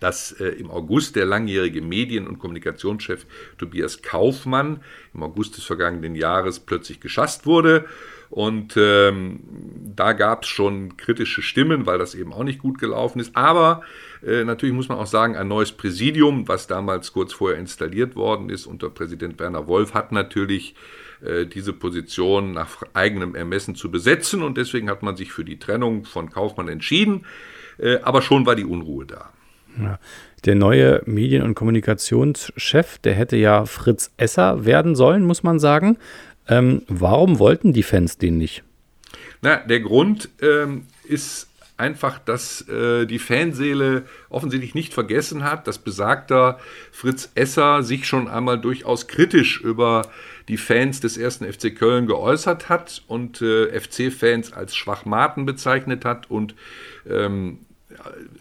dass 0.00 0.32
äh, 0.32 0.48
im 0.48 0.70
August 0.70 1.16
der 1.16 1.26
langjährige 1.26 1.82
Medien- 1.82 2.26
und 2.26 2.38
Kommunikationschef 2.38 3.26
Tobias 3.58 4.02
Kaufmann 4.02 4.80
im 5.14 5.22
August 5.22 5.56
des 5.56 5.64
vergangenen 5.64 6.14
Jahres 6.14 6.60
plötzlich 6.60 7.00
geschasst 7.00 7.46
wurde 7.46 7.86
und 8.30 8.74
ähm, 8.76 9.40
da 9.96 10.12
gab 10.12 10.42
es 10.42 10.48
schon 10.48 10.96
kritische 10.98 11.40
Stimmen, 11.40 11.86
weil 11.86 11.98
das 11.98 12.14
eben 12.14 12.32
auch 12.32 12.44
nicht 12.44 12.58
gut 12.58 12.78
gelaufen 12.78 13.20
ist. 13.20 13.34
Aber 13.34 13.82
äh, 14.26 14.44
natürlich 14.44 14.74
muss 14.74 14.88
man 14.88 14.98
auch 14.98 15.06
sagen, 15.06 15.36
ein 15.36 15.48
neues 15.48 15.72
Präsidium, 15.72 16.46
was 16.46 16.66
damals 16.66 17.12
kurz 17.12 17.32
vorher 17.32 17.58
installiert 17.58 18.16
worden 18.16 18.50
ist 18.50 18.66
unter 18.66 18.90
Präsident 18.90 19.38
Werner 19.38 19.66
Wolf, 19.66 19.94
hat 19.94 20.12
natürlich 20.12 20.74
äh, 21.22 21.46
diese 21.46 21.72
Position 21.72 22.52
nach 22.52 22.82
eigenem 22.92 23.34
Ermessen 23.34 23.74
zu 23.74 23.90
besetzen. 23.90 24.42
Und 24.42 24.58
deswegen 24.58 24.90
hat 24.90 25.02
man 25.02 25.16
sich 25.16 25.32
für 25.32 25.44
die 25.44 25.58
Trennung 25.58 26.04
von 26.04 26.28
Kaufmann 26.28 26.68
entschieden. 26.68 27.24
Äh, 27.78 28.00
aber 28.02 28.20
schon 28.20 28.44
war 28.44 28.56
die 28.56 28.66
Unruhe 28.66 29.06
da. 29.06 29.32
Ja. 29.80 29.98
Der 30.44 30.54
neue 30.54 31.02
Medien- 31.04 31.42
und 31.42 31.54
Kommunikationschef, 31.54 32.98
der 32.98 33.14
hätte 33.14 33.36
ja 33.36 33.64
Fritz 33.66 34.12
Esser 34.16 34.64
werden 34.64 34.94
sollen, 34.94 35.24
muss 35.24 35.42
man 35.42 35.58
sagen. 35.58 35.98
Ähm, 36.48 36.82
warum 36.88 37.38
wollten 37.38 37.72
die 37.72 37.82
Fans 37.82 38.18
den 38.18 38.38
nicht? 38.38 38.62
Na, 39.42 39.56
der 39.56 39.80
Grund 39.80 40.30
ähm, 40.40 40.86
ist 41.04 41.48
einfach, 41.76 42.18
dass 42.18 42.68
äh, 42.68 43.06
die 43.06 43.18
Fanseele 43.18 44.04
offensichtlich 44.28 44.74
nicht 44.74 44.92
vergessen 44.92 45.44
hat, 45.44 45.66
dass 45.68 45.78
besagter 45.78 46.58
Fritz 46.90 47.30
Esser 47.34 47.82
sich 47.82 48.06
schon 48.06 48.28
einmal 48.28 48.60
durchaus 48.60 49.06
kritisch 49.06 49.60
über 49.60 50.02
die 50.48 50.56
Fans 50.56 51.00
des 51.00 51.16
ersten 51.16 51.50
FC 51.50 51.74
Köln 51.76 52.06
geäußert 52.06 52.68
hat 52.68 53.02
und 53.06 53.40
äh, 53.42 53.78
FC-Fans 53.78 54.52
als 54.52 54.74
Schwachmaten 54.74 55.46
bezeichnet 55.46 56.04
hat 56.04 56.30
und 56.30 56.54
ähm, 57.08 57.60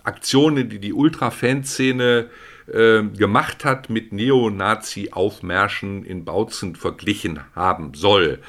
Aktionen, 0.04 0.70
die 0.70 0.80
die 0.80 0.94
Ultra-Fanszene 0.94 2.30
äh, 2.68 3.04
gemacht 3.04 3.66
hat, 3.66 3.90
mit 3.90 4.12
Neonazi-Aufmärschen 4.14 6.04
in 6.04 6.26
Bautzen 6.26 6.76
verglichen 6.76 7.40
haben 7.56 7.94
soll. 7.94 8.40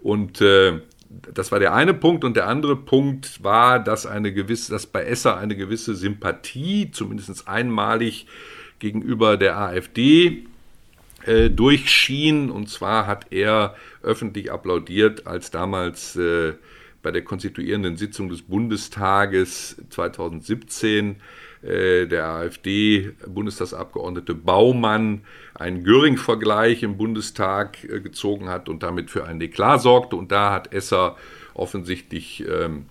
Und 0.00 0.40
äh, 0.40 0.80
das 1.08 1.52
war 1.52 1.58
der 1.58 1.74
eine 1.74 1.94
Punkt 1.94 2.24
und 2.24 2.36
der 2.36 2.46
andere 2.46 2.76
Punkt 2.76 3.42
war, 3.42 3.78
dass 3.78 4.06
eine 4.06 4.32
gewisse, 4.32 4.72
dass 4.72 4.86
bei 4.86 5.04
Esser 5.04 5.36
eine 5.36 5.56
gewisse 5.56 5.94
Sympathie, 5.94 6.90
zumindest 6.90 7.48
einmalig 7.48 8.26
gegenüber 8.78 9.36
der 9.36 9.58
AfD 9.58 10.46
äh, 11.24 11.50
durchschien. 11.50 12.50
Und 12.50 12.68
zwar 12.68 13.06
hat 13.06 13.26
er 13.30 13.74
öffentlich 14.02 14.50
applaudiert, 14.52 15.26
als 15.26 15.50
damals 15.50 16.16
äh, 16.16 16.54
bei 17.06 17.12
der 17.12 17.22
konstituierenden 17.22 17.96
Sitzung 17.96 18.28
des 18.28 18.42
Bundestages 18.42 19.80
2017 19.90 21.14
äh, 21.62 22.08
der 22.08 22.26
AfD-Bundestagsabgeordnete 22.26 24.34
Baumann 24.34 25.20
einen 25.54 25.84
Göring-Vergleich 25.84 26.82
im 26.82 26.96
Bundestag 26.96 27.84
äh, 27.84 28.00
gezogen 28.00 28.48
hat 28.48 28.68
und 28.68 28.82
damit 28.82 29.12
für 29.12 29.24
einen 29.24 29.40
Eklat 29.40 29.82
sorgte. 29.82 30.16
Und 30.16 30.32
da 30.32 30.50
hat 30.50 30.72
Esser 30.72 31.14
offensichtlich 31.54 32.44
ähm, 32.48 32.86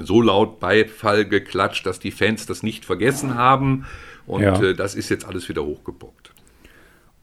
so 0.00 0.22
laut 0.22 0.60
Beifall 0.60 1.24
geklatscht, 1.24 1.84
dass 1.84 1.98
die 1.98 2.12
Fans 2.12 2.46
das 2.46 2.62
nicht 2.62 2.84
vergessen 2.84 3.34
haben. 3.34 3.86
Und 4.24 4.42
ja. 4.42 4.62
äh, 4.62 4.72
das 4.72 4.94
ist 4.94 5.08
jetzt 5.08 5.24
alles 5.24 5.48
wieder 5.48 5.64
hochgepoppt. 5.64 6.32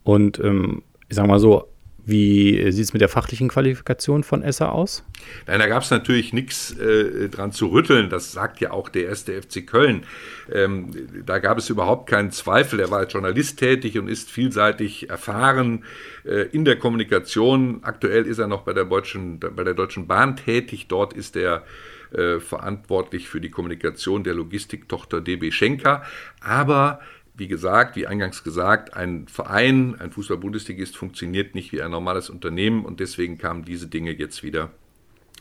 Und 0.03 0.37
ähm, 0.39 0.81
ich 1.07 1.15
sage 1.15 1.29
mal 1.29 1.39
so, 1.39 1.69
wie 2.05 2.71
sieht 2.71 2.85
es 2.85 2.93
mit 2.93 3.01
der 3.01 3.09
fachlichen 3.09 3.49
Qualifikation 3.49 4.23
von 4.23 4.41
Esser 4.41 4.71
aus? 4.71 5.03
Nein, 5.47 5.59
da 5.59 5.67
gab 5.67 5.83
es 5.83 5.91
natürlich 5.91 6.33
nichts 6.33 6.77
äh, 6.77 7.29
dran 7.29 7.51
zu 7.51 7.67
rütteln. 7.67 8.09
Das 8.09 8.31
sagt 8.31 8.61
ja 8.61 8.71
auch 8.71 8.89
der 8.89 9.05
erste 9.05 9.39
FC 9.41 9.65
Köln. 9.65 10.03
Ähm, 10.51 10.91
da 11.25 11.39
gab 11.39 11.57
es 11.57 11.69
überhaupt 11.69 12.09
keinen 12.09 12.31
Zweifel. 12.31 12.79
Er 12.79 12.91
war 12.91 12.99
als 12.99 13.13
Journalist 13.13 13.59
tätig 13.59 13.97
und 13.97 14.07
ist 14.07 14.31
vielseitig 14.31 15.09
erfahren 15.09 15.83
äh, 16.25 16.47
in 16.51 16.65
der 16.65 16.77
Kommunikation. 16.77 17.79
Aktuell 17.83 18.25
ist 18.25 18.39
er 18.39 18.47
noch 18.47 18.61
bei 18.61 18.73
der 18.73 18.85
Deutschen, 18.85 19.39
bei 19.39 19.63
der 19.63 19.73
Deutschen 19.73 20.07
Bahn 20.07 20.35
tätig. 20.35 20.87
Dort 20.87 21.13
ist 21.13 21.35
er 21.35 21.63
äh, 22.11 22.39
verantwortlich 22.39 23.29
für 23.29 23.39
die 23.39 23.51
Kommunikation 23.51 24.23
der 24.23 24.33
Logistiktochter 24.33 25.21
DB 25.21 25.51
Schenker. 25.51 26.01
Aber 26.41 27.01
wie 27.39 27.47
gesagt, 27.47 27.95
wie 27.95 28.05
eingangs 28.05 28.43
gesagt, 28.43 28.95
ein 28.95 29.27
Verein, 29.27 29.95
ein 29.99 30.11
Fußball-Bundesligist 30.11 30.95
funktioniert 30.97 31.55
nicht 31.55 31.71
wie 31.71 31.81
ein 31.81 31.89
normales 31.91 32.29
Unternehmen 32.29 32.83
und 32.85 32.99
deswegen 32.99 33.37
kamen 33.37 33.63
diese 33.65 33.87
Dinge 33.87 34.11
jetzt 34.11 34.43
wieder 34.43 34.69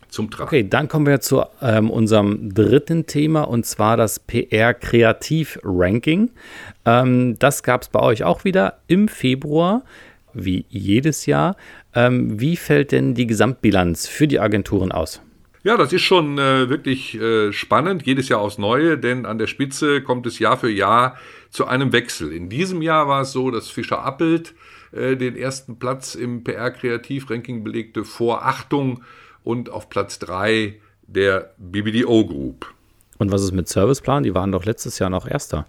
zum 0.09 0.31
Tragen. 0.31 0.49
Okay, 0.49 0.67
dann 0.69 0.89
kommen 0.89 1.07
wir 1.07 1.21
zu 1.21 1.45
ähm, 1.61 1.91
unserem 1.91 2.55
dritten 2.55 3.07
Thema 3.07 3.43
und 3.43 3.67
zwar 3.67 3.97
das 3.97 4.21
PR-Kreativ-Ranking. 4.21 6.31
Ähm, 6.87 7.37
das 7.39 7.63
gab 7.63 7.83
es 7.83 7.89
bei 7.89 8.01
euch 8.01 8.25
auch 8.25 8.45
wieder 8.45 8.79
im 8.87 9.09
Februar, 9.09 9.85
wie 10.33 10.65
jedes 10.69 11.27
Jahr. 11.27 11.57
Ähm, 11.95 12.41
wie 12.41 12.57
fällt 12.57 12.93
denn 12.93 13.15
die 13.15 13.27
Gesamtbilanz 13.27 14.09
für 14.09 14.27
die 14.29 14.41
Agenturen 14.41 14.93
aus? 14.93 15.21
Ja, 15.65 15.77
das 15.77 15.93
ist 15.93 16.03
schon 16.03 16.39
äh, 16.39 16.71
wirklich 16.71 17.21
äh, 17.21 17.53
spannend, 17.53 18.07
jedes 18.07 18.29
Jahr 18.29 18.39
aufs 18.41 18.59
Neue, 18.59 18.97
denn 18.97 19.27
an 19.27 19.39
der 19.39 19.49
Spitze 19.49 20.03
kommt 20.03 20.25
es 20.27 20.39
Jahr 20.39 20.57
für 20.57 20.71
Jahr 20.71 21.17
zu 21.51 21.67
einem 21.67 21.93
Wechsel. 21.93 22.33
In 22.33 22.49
diesem 22.49 22.83
Jahr 22.83 23.09
war 23.09 23.23
es 23.23 23.33
so, 23.33 23.51
dass 23.51 23.69
Fischer 23.69 24.05
Appelt 24.05 24.55
äh, 24.93 25.17
den 25.17 25.37
ersten 25.37 25.79
Platz 25.79 26.15
im 26.15 26.45
PR-Kreativ-Ranking 26.45 27.65
belegte 27.65 28.05
vor 28.05 28.45
Achtung 28.47 29.03
und 29.45 29.71
auf 29.71 29.89
Platz 29.89 30.19
3 30.19 30.79
der 31.07 31.55
BBDO 31.59 32.27
Group. 32.27 32.75
Und 33.19 33.33
was 33.33 33.43
ist 33.43 33.53
mit 33.53 33.69
Serviceplan? 33.69 34.23
Die 34.23 34.35
waren 34.35 34.53
doch 34.53 34.65
letztes 34.65 34.99
Jahr 34.99 35.11
noch 35.11 35.27
Erster. 35.27 35.67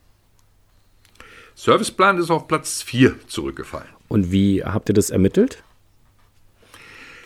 Serviceplan 1.56 2.18
ist 2.18 2.30
auf 2.30 2.48
Platz 2.48 2.82
4 2.82 3.28
zurückgefallen. 3.28 3.90
Und 4.08 4.32
wie 4.32 4.64
habt 4.64 4.90
ihr 4.90 4.96
das 4.96 5.10
ermittelt? 5.10 5.64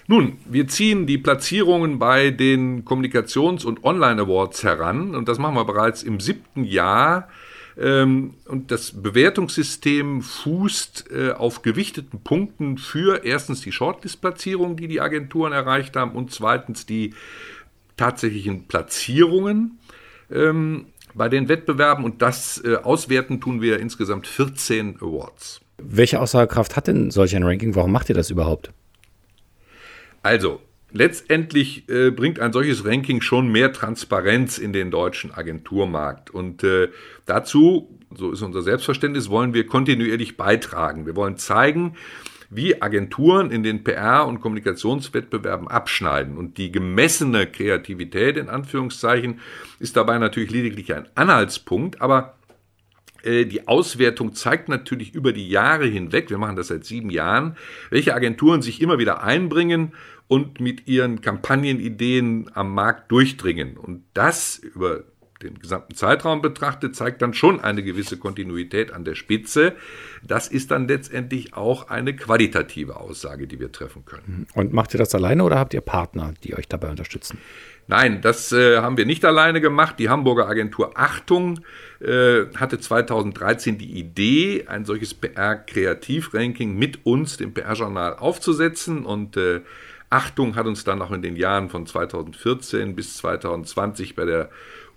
Nun, 0.07 0.38
wir 0.45 0.67
ziehen 0.67 1.07
die 1.07 1.17
Platzierungen 1.17 1.98
bei 1.98 2.29
den 2.31 2.83
Kommunikations- 2.83 3.63
und 3.63 3.83
Online-Awards 3.83 4.63
heran 4.63 5.15
und 5.15 5.29
das 5.29 5.39
machen 5.39 5.55
wir 5.55 5.66
bereits 5.66 6.03
im 6.03 6.20
siebten 6.20 6.66
Jahr 6.66 7.29
ähm, 7.77 8.36
und 8.46 8.72
das 8.72 9.01
Bewertungssystem 9.01 10.22
fußt 10.22 11.05
äh, 11.12 11.31
auf 11.31 11.62
gewichteten 11.62 12.22
Punkten 12.22 12.77
für 12.77 13.25
erstens 13.25 13.62
die 13.62 13.72
Shortlist-Platzierung, 13.72 14.75
die 14.75 14.88
die 14.88 15.01
Agenturen 15.01 15.53
erreicht 15.53 15.96
haben, 15.96 16.12
und 16.12 16.31
zweitens 16.31 16.86
die 16.86 17.14
tatsächlichen 17.98 18.68
Platzierungen 18.68 19.79
ähm, 20.31 20.88
bei 21.16 21.29
den 21.29 21.50
Wettbewerben. 21.50 22.05
Und 22.05 22.22
das 22.22 22.64
äh, 22.64 22.75
auswerten 22.75 23.42
tun 23.42 23.62
wir 23.62 23.79
insgesamt 23.79 24.27
14 24.27 24.98
Awards. 24.98 25.62
Welche 25.77 26.20
Aussagekraft 26.20 26.75
hat 26.75 26.88
denn 26.88 27.12
solch 27.12 27.36
ein 27.36 27.44
Ranking? 27.44 27.75
Warum 27.75 27.92
macht 27.92 28.09
ihr 28.09 28.16
das 28.16 28.29
überhaupt? 28.29 28.72
Also, 30.22 30.62
letztendlich 30.94 31.90
äh, 31.90 32.12
bringt 32.12 32.40
ein 32.40 32.53
solches 32.53 32.86
Ranking 32.86 33.22
schon 33.22 33.51
mehr 33.51 33.74
Transparenz 33.74 34.58
in 34.58 34.72
den 34.72 34.92
deutschen 34.92 35.34
Agenturmarkt. 35.34 36.29
Und 36.29 36.64
äh, 36.64 36.90
dazu, 37.25 37.90
so 38.16 38.32
ist 38.32 38.42
unser 38.42 38.62
Selbstverständnis, 38.62 39.29
wollen 39.29 39.53
wir 39.53 39.66
kontinuierlich 39.66 40.38
beitragen. 40.38 41.06
Wir 41.06 41.16
wollen 41.16 41.38
zeigen, 41.38 41.96
wie 42.50 42.82
Agenturen 42.82 43.50
in 43.50 43.64
den 43.64 43.84
PR- 43.84 44.27
und 44.27 44.40
Kommunikationswettbewerben 44.40 45.68
abschneiden. 45.68 46.38
Und 46.38 46.58
die 46.60 46.72
gemessene 46.72 47.48
Kreativität 47.48 48.38
in 48.38 48.48
Anführungszeichen 48.48 49.40
ist 49.79 49.98
dabei 49.98 50.20
natürlich 50.20 50.51
lediglich 50.51 50.94
ein 50.94 51.08
Anhaltspunkt, 51.16 52.00
aber 52.01 52.36
die 53.25 53.68
Auswertung 53.68 54.33
zeigt 54.33 54.70
natürlich 54.70 55.16
über 55.16 55.31
die 55.31 55.48
Jahre 55.48 55.86
hinweg, 55.86 56.29
wir 56.29 56.38
machen 56.38 56.55
das 56.55 56.68
seit 56.68 56.86
sieben 56.86 57.09
Jahren, 57.09 57.55
welche 57.90 58.14
Agenturen 58.14 58.62
sich 58.62 58.81
immer 58.81 59.00
wieder 59.00 59.24
einbringen 59.24 59.94
und 60.27 60.59
mit 60.59 60.88
ihren 60.88 61.22
Kampagnenideen 61.22 62.51
am 62.53 62.74
Markt 62.74 63.12
durchdringen. 63.12 63.77
Und 63.77 64.03
das 64.14 64.57
über 64.57 65.03
den 65.44 65.59
gesamten 65.59 65.94
Zeitraum 65.94 66.42
betrachtet, 66.42 66.96
zeigt 66.96 67.22
dann 67.22 67.33
schon 67.33 67.59
eine 67.59 67.83
gewisse 67.83 68.18
Kontinuität 68.18 68.92
an 68.92 69.03
der 69.03 69.16
Spitze. 69.16 69.74
Das 70.24 70.48
ist 70.48 70.72
dann 70.72 70.88
letztendlich 70.88 71.53
auch 71.53 71.90
eine 71.90 72.16
qualitative 72.16 72.96
Aussage, 72.98 73.46
die 73.46 73.59
wir 73.59 73.72
treffen 73.72 74.05
können. 74.05 74.48
Und 74.53 74.74
macht 74.74 74.94
ihr 74.94 74.98
das 74.98 75.14
alleine 75.14 75.44
oder 75.44 75.59
habt 75.59 75.74
ihr 75.74 75.81
Partner, 75.81 76.33
die 76.44 76.55
euch 76.55 76.68
dabei 76.68 76.90
unterstützen? 76.90 77.38
Nein, 77.87 78.22
das 78.22 78.51
äh, 78.53 78.77
haben 78.77 78.98
wir 78.98 79.05
nicht 79.05 79.25
alleine 79.25 79.59
gemacht. 79.59 80.00
Die 80.00 80.09
Hamburger 80.09 80.48
Agentur 80.48 80.98
Achtung 80.98 81.59
äh, 82.00 82.46
hatte 82.55 82.79
2013 82.79 83.77
die 83.77 84.00
Idee, 84.00 84.65
ein 84.67 84.85
solches 84.85 85.13
PR-Kreativ-Ranking 85.13 86.77
mit 86.77 87.05
uns, 87.05 87.37
dem 87.37 87.53
PR-Journal, 87.53 88.15
aufzusetzen. 88.15 89.05
Und 89.05 89.35
äh, 89.35 89.61
Achtung 90.09 90.55
hat 90.55 90.65
uns 90.65 90.85
dann 90.85 91.01
auch 91.01 91.11
in 91.11 91.22
den 91.22 91.35
Jahren 91.35 91.69
von 91.69 91.85
2014 91.85 92.96
bis 92.96 93.17
2020 93.17 94.15
bei 94.15 94.25
der 94.25 94.50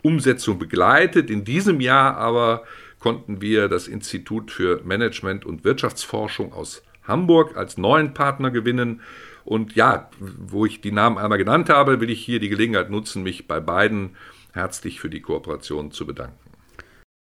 Umsetzung 0.02 0.58
begleitet. 0.58 1.28
In 1.28 1.44
diesem 1.44 1.80
Jahr 1.80 2.16
aber 2.16 2.62
konnten 3.00 3.40
wir 3.40 3.68
das 3.68 3.88
Institut 3.88 4.52
für 4.52 4.80
Management 4.84 5.44
und 5.44 5.64
Wirtschaftsforschung 5.64 6.52
aus 6.52 6.82
Hamburg 7.02 7.56
als 7.56 7.78
neuen 7.78 8.14
Partner 8.14 8.50
gewinnen. 8.50 9.00
Und 9.46 9.76
ja, 9.76 10.10
wo 10.18 10.66
ich 10.66 10.80
die 10.80 10.92
Namen 10.92 11.18
einmal 11.18 11.38
genannt 11.38 11.70
habe, 11.70 12.00
will 12.00 12.10
ich 12.10 12.22
hier 12.22 12.40
die 12.40 12.48
Gelegenheit 12.48 12.90
nutzen, 12.90 13.22
mich 13.22 13.46
bei 13.46 13.60
beiden 13.60 14.16
herzlich 14.52 15.00
für 15.00 15.08
die 15.08 15.20
Kooperation 15.20 15.92
zu 15.92 16.06
bedanken. 16.06 16.38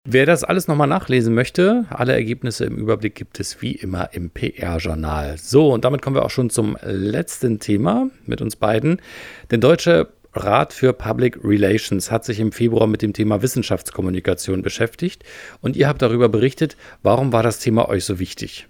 Wer 0.06 0.26
das 0.26 0.44
alles 0.44 0.68
nochmal 0.68 0.88
nachlesen 0.88 1.34
möchte, 1.34 1.86
alle 1.90 2.14
Ergebnisse 2.14 2.66
im 2.66 2.78
Überblick 2.78 3.16
gibt 3.16 3.40
es 3.40 3.62
wie 3.62 3.72
immer 3.72 4.14
im 4.14 4.30
PR-Journal. 4.30 5.38
So, 5.38 5.72
und 5.72 5.86
damit 5.86 6.02
kommen 6.02 6.16
wir 6.16 6.26
auch 6.26 6.30
schon 6.30 6.50
zum 6.50 6.78
letzten 6.82 7.60
Thema 7.60 8.10
mit 8.26 8.42
uns 8.42 8.58
beiden. 8.58 9.02
Der 9.50 9.60
Deutsche 9.60 10.12
Rat 10.34 10.74
für 10.74 10.94
Public 10.94 11.40
Relations 11.44 12.12
hat 12.12 12.26
sich 12.26 12.40
im 12.40 12.52
Februar 12.52 12.88
mit 12.88 13.02
dem 13.02 13.14
Thema 13.14 13.42
Wissenschaftskommunikation 13.42 14.62
beschäftigt 14.62 15.24
und 15.62 15.76
ihr 15.76 15.88
habt 15.88 16.02
darüber 16.02 16.28
berichtet. 16.28 16.76
Warum 17.02 17.32
war 17.32 17.44
das 17.44 17.60
Thema 17.60 17.88
euch 17.88 18.04
so 18.04 18.20
wichtig? 18.20 18.68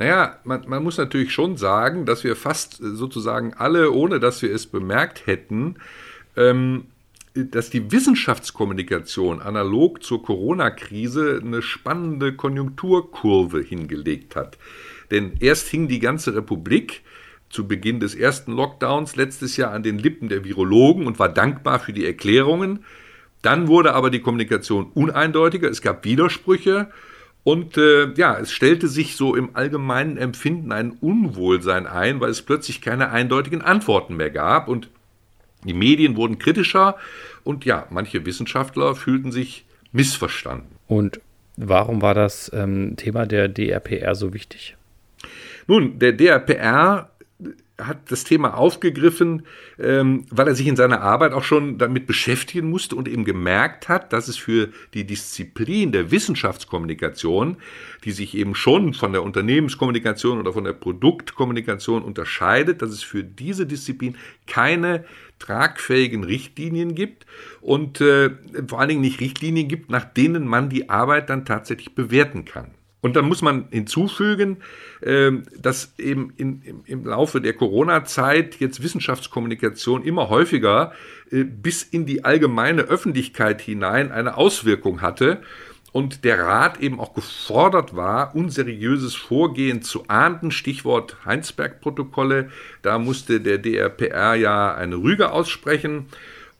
Naja, 0.00 0.38
man, 0.44 0.64
man 0.66 0.82
muss 0.82 0.96
natürlich 0.96 1.30
schon 1.30 1.58
sagen, 1.58 2.06
dass 2.06 2.24
wir 2.24 2.34
fast 2.34 2.78
sozusagen 2.80 3.52
alle, 3.52 3.92
ohne 3.92 4.18
dass 4.18 4.40
wir 4.40 4.50
es 4.50 4.66
bemerkt 4.66 5.26
hätten, 5.26 5.76
ähm, 6.38 6.86
dass 7.34 7.68
die 7.68 7.92
Wissenschaftskommunikation 7.92 9.42
analog 9.42 10.02
zur 10.02 10.22
Corona-Krise 10.22 11.42
eine 11.44 11.60
spannende 11.60 12.32
Konjunkturkurve 12.32 13.60
hingelegt 13.60 14.36
hat. 14.36 14.56
Denn 15.10 15.34
erst 15.38 15.68
hing 15.68 15.86
die 15.86 16.00
ganze 16.00 16.34
Republik 16.34 17.02
zu 17.50 17.68
Beginn 17.68 18.00
des 18.00 18.14
ersten 18.14 18.52
Lockdowns 18.52 19.16
letztes 19.16 19.58
Jahr 19.58 19.72
an 19.72 19.82
den 19.82 19.98
Lippen 19.98 20.30
der 20.30 20.44
Virologen 20.44 21.06
und 21.06 21.18
war 21.18 21.28
dankbar 21.28 21.78
für 21.78 21.92
die 21.92 22.06
Erklärungen. 22.06 22.86
Dann 23.42 23.68
wurde 23.68 23.92
aber 23.92 24.08
die 24.08 24.20
Kommunikation 24.20 24.92
uneindeutiger, 24.94 25.68
es 25.68 25.82
gab 25.82 26.06
Widersprüche 26.06 26.90
und 27.42 27.76
äh, 27.76 28.12
ja, 28.14 28.38
es 28.38 28.52
stellte 28.52 28.88
sich 28.88 29.16
so 29.16 29.34
im 29.34 29.56
allgemeinen 29.56 30.16
Empfinden 30.16 30.72
ein 30.72 30.92
Unwohlsein 30.92 31.86
ein, 31.86 32.20
weil 32.20 32.30
es 32.30 32.42
plötzlich 32.42 32.80
keine 32.80 33.10
eindeutigen 33.10 33.62
Antworten 33.62 34.16
mehr 34.16 34.30
gab 34.30 34.68
und 34.68 34.88
die 35.64 35.74
Medien 35.74 36.16
wurden 36.16 36.38
kritischer 36.38 36.96
und 37.44 37.64
ja, 37.64 37.86
manche 37.90 38.24
Wissenschaftler 38.24 38.94
fühlten 38.94 39.32
sich 39.32 39.64
missverstanden. 39.92 40.76
Und 40.86 41.20
Warum 41.62 42.00
war 42.00 42.14
das 42.14 42.50
ähm, 42.54 42.96
Thema 42.96 43.26
der 43.26 43.46
DRPR 43.48 44.14
so 44.14 44.32
wichtig? 44.32 44.76
Nun, 45.66 45.98
der 45.98 46.14
DRPR 46.14 47.10
hat 47.86 48.10
das 48.10 48.24
Thema 48.24 48.56
aufgegriffen, 48.56 49.42
ähm, 49.78 50.26
weil 50.30 50.48
er 50.48 50.54
sich 50.54 50.66
in 50.66 50.76
seiner 50.76 51.00
Arbeit 51.00 51.32
auch 51.32 51.44
schon 51.44 51.78
damit 51.78 52.06
beschäftigen 52.06 52.70
musste 52.70 52.96
und 52.96 53.08
eben 53.08 53.24
gemerkt 53.24 53.88
hat, 53.88 54.12
dass 54.12 54.28
es 54.28 54.36
für 54.36 54.68
die 54.94 55.04
Disziplin 55.04 55.92
der 55.92 56.10
Wissenschaftskommunikation, 56.10 57.56
die 58.04 58.12
sich 58.12 58.36
eben 58.36 58.54
schon 58.54 58.94
von 58.94 59.12
der 59.12 59.22
Unternehmenskommunikation 59.22 60.38
oder 60.38 60.52
von 60.52 60.64
der 60.64 60.72
Produktkommunikation 60.72 62.02
unterscheidet, 62.02 62.82
dass 62.82 62.90
es 62.90 63.02
für 63.02 63.24
diese 63.24 63.66
Disziplin 63.66 64.16
keine 64.46 65.04
tragfähigen 65.38 66.24
Richtlinien 66.24 66.94
gibt 66.94 67.26
und 67.60 68.00
äh, 68.00 68.30
vor 68.66 68.78
allen 68.78 68.90
Dingen 68.90 69.00
nicht 69.00 69.20
Richtlinien 69.20 69.68
gibt, 69.68 69.90
nach 69.90 70.04
denen 70.04 70.46
man 70.46 70.68
die 70.68 70.88
Arbeit 70.88 71.30
dann 71.30 71.44
tatsächlich 71.44 71.94
bewerten 71.94 72.44
kann. 72.44 72.72
Und 73.02 73.16
dann 73.16 73.24
muss 73.24 73.40
man 73.40 73.66
hinzufügen, 73.70 74.58
ähm, 75.02 75.44
dass 75.58 75.94
eben 75.96 76.34
im 76.84 77.04
Laufe 77.04 77.40
der 77.40 77.54
Corona-Zeit 77.54 78.56
jetzt 78.60 78.82
Wissenschaftskommunikation 78.82 80.04
immer 80.04 80.28
häufiger 80.28 80.92
äh, 81.30 81.44
bis 81.44 81.82
in 81.82 82.04
die 82.04 82.24
allgemeine 82.24 82.82
Öffentlichkeit 82.82 83.62
hinein 83.62 84.12
eine 84.12 84.36
Auswirkung 84.36 85.00
hatte 85.00 85.40
und 85.92 86.24
der 86.24 86.38
Rat 86.40 86.80
eben 86.80 87.00
auch 87.00 87.14
gefordert 87.14 87.96
war, 87.96 88.34
unseriöses 88.34 89.14
Vorgehen 89.14 89.82
zu 89.82 90.04
ahnden. 90.08 90.50
Stichwort 90.50 91.16
Heinsberg-Protokolle. 91.24 92.50
Da 92.82 92.98
musste 92.98 93.40
der 93.40 93.58
DRPR 93.58 94.34
ja 94.34 94.74
eine 94.74 94.96
Rüge 94.96 95.32
aussprechen. 95.32 96.06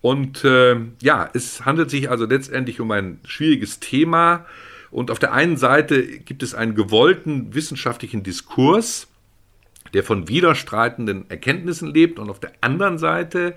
Und 0.00 0.44
äh, 0.44 0.76
ja, 1.00 1.28
es 1.32 1.64
handelt 1.64 1.90
sich 1.90 2.10
also 2.10 2.24
letztendlich 2.24 2.80
um 2.80 2.90
ein 2.90 3.20
schwieriges 3.24 3.78
Thema. 3.78 4.46
Und 4.90 5.10
auf 5.10 5.18
der 5.18 5.32
einen 5.32 5.56
Seite 5.56 6.02
gibt 6.02 6.42
es 6.42 6.54
einen 6.54 6.74
gewollten 6.74 7.54
wissenschaftlichen 7.54 8.22
Diskurs, 8.22 9.06
der 9.94 10.04
von 10.04 10.28
widerstreitenden 10.28 11.28
Erkenntnissen 11.30 11.88
lebt. 11.88 12.18
Und 12.18 12.30
auf 12.30 12.40
der 12.40 12.52
anderen 12.60 12.98
Seite 12.98 13.56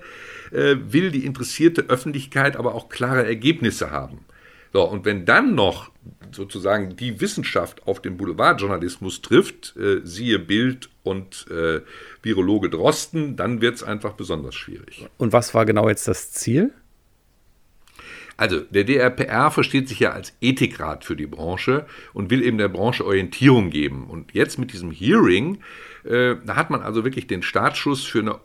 äh, 0.52 0.76
will 0.88 1.10
die 1.10 1.24
interessierte 1.24 1.82
Öffentlichkeit 1.82 2.56
aber 2.56 2.74
auch 2.74 2.88
klare 2.88 3.24
Ergebnisse 3.26 3.90
haben. 3.90 4.24
So, 4.72 4.82
und 4.82 5.04
wenn 5.04 5.24
dann 5.24 5.54
noch 5.54 5.92
sozusagen 6.32 6.96
die 6.96 7.20
Wissenschaft 7.20 7.86
auf 7.86 8.02
den 8.02 8.16
Boulevardjournalismus 8.16 9.22
trifft, 9.22 9.76
äh, 9.76 10.00
siehe 10.02 10.40
Bild 10.40 10.90
und 11.04 11.46
äh, 11.48 11.80
Virologe 12.22 12.70
Drosten, 12.70 13.36
dann 13.36 13.60
wird 13.60 13.76
es 13.76 13.82
einfach 13.84 14.14
besonders 14.14 14.56
schwierig. 14.56 15.06
Und 15.16 15.32
was 15.32 15.54
war 15.54 15.64
genau 15.64 15.88
jetzt 15.88 16.08
das 16.08 16.32
Ziel? 16.32 16.72
Also 18.36 18.60
der 18.60 18.84
DRPR 18.84 19.50
versteht 19.50 19.88
sich 19.88 20.00
ja 20.00 20.10
als 20.10 20.36
Ethikrat 20.40 21.04
für 21.04 21.16
die 21.16 21.26
Branche 21.26 21.86
und 22.12 22.30
will 22.30 22.42
eben 22.42 22.58
der 22.58 22.68
Branche 22.68 23.06
Orientierung 23.06 23.70
geben. 23.70 24.04
Und 24.08 24.34
jetzt 24.34 24.58
mit 24.58 24.72
diesem 24.72 24.90
Hearing, 24.90 25.58
äh, 26.04 26.36
da 26.44 26.56
hat 26.56 26.70
man 26.70 26.82
also 26.82 27.04
wirklich 27.04 27.26
den 27.26 27.42
Startschuss 27.42 28.04
für 28.04 28.20
eine 28.20 28.40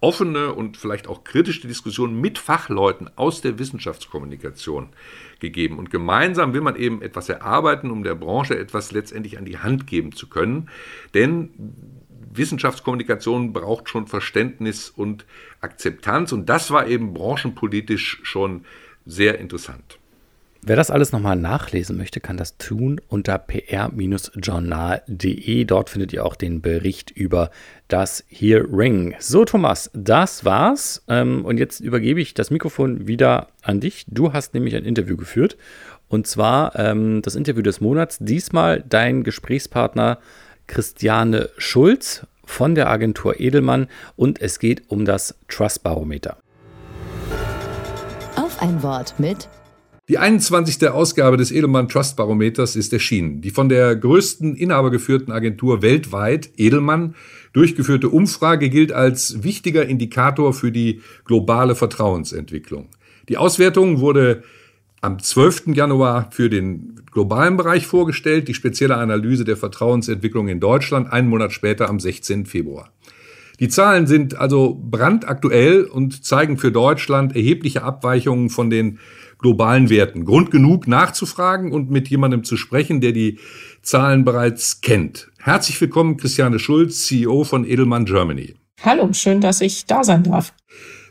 offene 0.00 0.52
und 0.54 0.76
vielleicht 0.76 1.08
auch 1.08 1.24
kritische 1.24 1.66
Diskussion 1.66 2.20
mit 2.20 2.38
Fachleuten 2.38 3.10
aus 3.16 3.40
der 3.40 3.58
Wissenschaftskommunikation 3.58 4.90
gegeben. 5.40 5.78
Und 5.78 5.90
gemeinsam 5.90 6.52
will 6.54 6.60
man 6.60 6.76
eben 6.76 7.02
etwas 7.02 7.28
erarbeiten, 7.28 7.90
um 7.90 8.04
der 8.04 8.14
Branche 8.14 8.56
etwas 8.56 8.92
letztendlich 8.92 9.38
an 9.38 9.44
die 9.44 9.58
Hand 9.58 9.86
geben 9.86 10.12
zu 10.12 10.28
können. 10.28 10.68
Denn 11.14 11.50
Wissenschaftskommunikation 12.32 13.52
braucht 13.52 13.88
schon 13.88 14.06
Verständnis 14.06 14.90
und 14.90 15.26
Akzeptanz. 15.60 16.32
Und 16.32 16.48
das 16.48 16.70
war 16.70 16.86
eben 16.86 17.12
branchenpolitisch 17.12 18.20
schon 18.22 18.64
sehr 19.08 19.40
interessant. 19.40 19.98
Wer 20.60 20.74
das 20.76 20.90
alles 20.90 21.12
nochmal 21.12 21.36
nachlesen 21.36 21.96
möchte, 21.96 22.20
kann 22.20 22.36
das 22.36 22.58
tun 22.58 23.00
unter 23.08 23.38
pr-journal.de. 23.38 25.64
Dort 25.64 25.88
findet 25.88 26.12
ihr 26.12 26.26
auch 26.26 26.36
den 26.36 26.60
Bericht 26.60 27.12
über 27.12 27.50
das 27.86 28.24
Hearing. 28.28 29.14
So, 29.18 29.44
Thomas, 29.44 29.88
das 29.94 30.44
war's. 30.44 31.04
Ähm, 31.08 31.44
und 31.44 31.58
jetzt 31.58 31.78
übergebe 31.80 32.20
ich 32.20 32.34
das 32.34 32.50
Mikrofon 32.50 33.06
wieder 33.06 33.50
an 33.62 33.78
dich. 33.80 34.04
Du 34.08 34.32
hast 34.32 34.52
nämlich 34.52 34.74
ein 34.76 34.84
Interview 34.84 35.16
geführt. 35.16 35.56
Und 36.08 36.26
zwar 36.26 36.74
ähm, 36.76 37.22
das 37.22 37.36
Interview 37.36 37.62
des 37.62 37.80
Monats. 37.80 38.18
Diesmal 38.20 38.84
dein 38.86 39.22
Gesprächspartner 39.22 40.18
Christiane 40.66 41.50
Schulz 41.56 42.26
von 42.44 42.74
der 42.74 42.90
Agentur 42.90 43.40
Edelmann. 43.40 43.86
Und 44.16 44.42
es 44.42 44.58
geht 44.58 44.90
um 44.90 45.04
das 45.04 45.36
Trust 45.48 45.84
Barometer. 45.84 46.38
Ein 48.58 48.82
Wort 48.82 49.14
mit 49.18 49.48
die 50.08 50.16
21. 50.16 50.88
Ausgabe 50.88 51.36
des 51.36 51.52
Edelmann 51.52 51.86
Trust 51.86 52.16
Barometers 52.16 52.76
ist 52.76 52.94
erschienen. 52.94 53.42
Die 53.42 53.50
von 53.50 53.68
der 53.68 53.94
größten 53.94 54.56
inhabergeführten 54.56 55.30
Agentur 55.30 55.82
weltweit, 55.82 56.48
Edelmann, 56.56 57.14
durchgeführte 57.52 58.08
Umfrage 58.08 58.70
gilt 58.70 58.90
als 58.90 59.42
wichtiger 59.42 59.86
Indikator 59.86 60.54
für 60.54 60.72
die 60.72 61.02
globale 61.26 61.74
Vertrauensentwicklung. 61.74 62.88
Die 63.28 63.36
Auswertung 63.36 64.00
wurde 64.00 64.44
am 65.02 65.18
12. 65.18 65.74
Januar 65.74 66.30
für 66.30 66.48
den 66.48 67.02
globalen 67.12 67.58
Bereich 67.58 67.86
vorgestellt, 67.86 68.48
die 68.48 68.54
spezielle 68.54 68.96
Analyse 68.96 69.44
der 69.44 69.58
Vertrauensentwicklung 69.58 70.48
in 70.48 70.58
Deutschland 70.58 71.12
einen 71.12 71.28
Monat 71.28 71.52
später 71.52 71.88
am 71.88 72.00
16. 72.00 72.46
Februar. 72.46 72.90
Die 73.60 73.68
Zahlen 73.68 74.06
sind 74.06 74.36
also 74.36 74.80
brandaktuell 74.80 75.82
und 75.82 76.24
zeigen 76.24 76.58
für 76.58 76.70
Deutschland 76.70 77.34
erhebliche 77.34 77.82
Abweichungen 77.82 78.50
von 78.50 78.70
den 78.70 79.00
globalen 79.38 79.90
Werten. 79.90 80.24
Grund 80.24 80.52
genug 80.52 80.86
nachzufragen 80.86 81.72
und 81.72 81.90
mit 81.90 82.08
jemandem 82.08 82.44
zu 82.44 82.56
sprechen, 82.56 83.00
der 83.00 83.10
die 83.10 83.38
Zahlen 83.82 84.24
bereits 84.24 84.80
kennt. 84.80 85.28
Herzlich 85.38 85.80
willkommen, 85.80 86.16
Christiane 86.16 86.60
Schulz, 86.60 87.06
CEO 87.06 87.42
von 87.42 87.64
Edelmann 87.64 88.04
Germany. 88.04 88.54
Hallo, 88.82 89.12
schön, 89.12 89.40
dass 89.40 89.60
ich 89.60 89.86
da 89.86 90.04
sein 90.04 90.22
darf. 90.22 90.52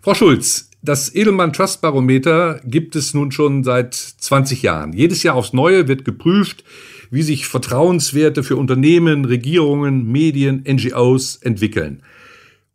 Frau 0.01 0.13
Schulz, 0.13 0.69
das 0.81 1.13
Edelmann 1.13 1.51
Trust 1.51 1.81
Barometer 1.81 2.61
gibt 2.63 2.95
es 2.95 3.13
nun 3.13 3.33
schon 3.33 3.65
seit 3.65 3.93
20 3.93 4.61
Jahren. 4.61 4.93
Jedes 4.93 5.21
Jahr 5.21 5.35
aufs 5.35 5.51
Neue 5.51 5.89
wird 5.89 6.05
geprüft, 6.05 6.63
wie 7.11 7.23
sich 7.23 7.45
Vertrauenswerte 7.45 8.41
für 8.41 8.55
Unternehmen, 8.55 9.25
Regierungen, 9.25 10.09
Medien, 10.09 10.63
NGOs 10.65 11.37
entwickeln. 11.37 12.03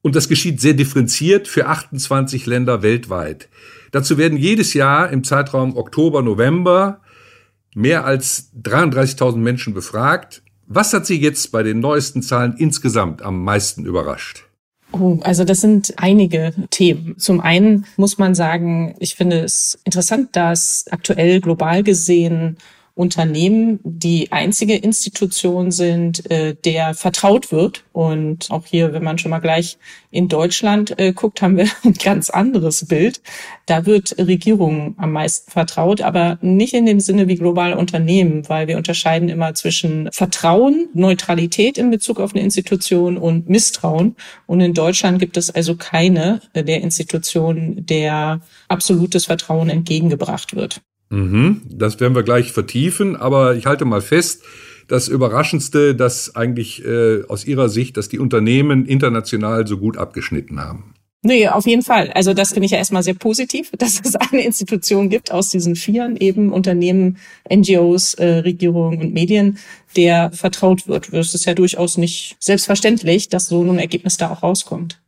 Und 0.02 0.16
das 0.16 0.28
geschieht 0.28 0.60
sehr 0.60 0.74
differenziert 0.74 1.48
für 1.48 1.66
28 1.66 2.46
Länder 2.46 2.82
weltweit. 2.82 3.48
Dazu 3.92 4.18
werden 4.18 4.36
jedes 4.36 4.74
Jahr 4.74 5.10
im 5.10 5.22
Zeitraum 5.22 5.76
Oktober, 5.76 6.22
November 6.22 7.00
mehr 7.74 8.04
als 8.04 8.50
33.000 8.62 9.36
Menschen 9.36 9.74
befragt. 9.74 10.42
Was 10.66 10.92
hat 10.92 11.06
Sie 11.06 11.20
jetzt 11.20 11.52
bei 11.52 11.62
den 11.62 11.80
neuesten 11.80 12.22
Zahlen 12.22 12.54
insgesamt 12.56 13.22
am 13.22 13.44
meisten 13.44 13.84
überrascht? 13.84 14.44
Oh, 14.92 15.18
also 15.22 15.44
das 15.44 15.60
sind 15.60 15.94
einige 15.96 16.52
Themen. 16.70 17.16
Zum 17.18 17.40
einen 17.40 17.86
muss 17.96 18.18
man 18.18 18.34
sagen, 18.34 18.94
ich 18.98 19.14
finde 19.14 19.40
es 19.40 19.78
interessant, 19.84 20.36
dass 20.36 20.84
aktuell 20.90 21.40
global 21.40 21.82
gesehen 21.82 22.58
Unternehmen 22.94 23.80
die 23.84 24.30
einzige 24.32 24.76
Institution 24.76 25.70
sind, 25.70 26.30
äh, 26.30 26.54
der 26.54 26.94
vertraut 26.94 27.50
wird. 27.50 27.84
Und 27.92 28.50
auch 28.50 28.66
hier, 28.66 28.92
wenn 28.92 29.02
man 29.02 29.18
schon 29.18 29.30
mal 29.30 29.38
gleich 29.38 29.78
in 30.10 30.28
Deutschland 30.28 30.98
äh, 30.98 31.12
guckt, 31.12 31.40
haben 31.40 31.56
wir 31.56 31.68
ein 31.84 31.94
ganz 31.94 32.28
anderes 32.28 32.86
Bild. 32.86 33.22
Da 33.66 33.86
wird 33.86 34.16
Regierung 34.18 34.94
am 34.98 35.12
meisten 35.12 35.50
vertraut, 35.50 36.02
aber 36.02 36.38
nicht 36.42 36.74
in 36.74 36.84
dem 36.84 37.00
Sinne 37.00 37.28
wie 37.28 37.36
globale 37.36 37.78
Unternehmen, 37.78 38.48
weil 38.48 38.68
wir 38.68 38.76
unterscheiden 38.76 39.30
immer 39.30 39.54
zwischen 39.54 40.10
Vertrauen, 40.12 40.88
Neutralität 40.92 41.78
in 41.78 41.90
Bezug 41.90 42.20
auf 42.20 42.34
eine 42.34 42.44
Institution 42.44 43.16
und 43.16 43.48
Misstrauen. 43.48 44.16
Und 44.46 44.60
in 44.60 44.74
Deutschland 44.74 45.18
gibt 45.18 45.38
es 45.38 45.50
also 45.50 45.76
keine 45.76 46.40
der 46.54 46.82
Institutionen, 46.82 47.86
der 47.86 48.40
absolutes 48.68 49.26
Vertrauen 49.26 49.70
entgegengebracht 49.70 50.54
wird. 50.54 50.82
Mhm, 51.12 51.60
das 51.68 52.00
werden 52.00 52.14
wir 52.14 52.22
gleich 52.22 52.52
vertiefen, 52.52 53.16
aber 53.16 53.54
ich 53.54 53.66
halte 53.66 53.84
mal 53.84 54.00
fest, 54.00 54.42
das 54.88 55.08
Überraschendste, 55.08 55.94
dass 55.94 56.34
eigentlich 56.34 56.82
äh, 56.86 57.22
aus 57.28 57.44
Ihrer 57.44 57.68
Sicht, 57.68 57.98
dass 57.98 58.08
die 58.08 58.18
Unternehmen 58.18 58.86
international 58.86 59.66
so 59.66 59.76
gut 59.76 59.98
abgeschnitten 59.98 60.58
haben. 60.58 60.94
Nee, 61.24 61.46
auf 61.48 61.66
jeden 61.66 61.82
Fall. 61.82 62.10
Also 62.12 62.32
das 62.32 62.52
finde 62.52 62.64
ich 62.64 62.72
ja 62.72 62.78
erstmal 62.78 63.02
sehr 63.02 63.14
positiv, 63.14 63.70
dass 63.78 64.00
es 64.02 64.16
eine 64.16 64.42
Institution 64.42 65.10
gibt 65.10 65.30
aus 65.30 65.50
diesen 65.50 65.76
Vieren, 65.76 66.16
eben 66.16 66.50
Unternehmen, 66.50 67.18
NGOs, 67.52 68.14
äh, 68.14 68.38
Regierungen 68.38 69.02
und 69.02 69.12
Medien, 69.12 69.58
der 69.94 70.32
vertraut 70.32 70.88
wird. 70.88 71.12
Es 71.12 71.34
ist 71.34 71.44
ja 71.44 71.52
durchaus 71.52 71.98
nicht 71.98 72.36
selbstverständlich, 72.40 73.28
dass 73.28 73.48
so 73.48 73.62
ein 73.62 73.78
Ergebnis 73.78 74.16
da 74.16 74.30
auch 74.30 74.42
rauskommt. 74.42 75.01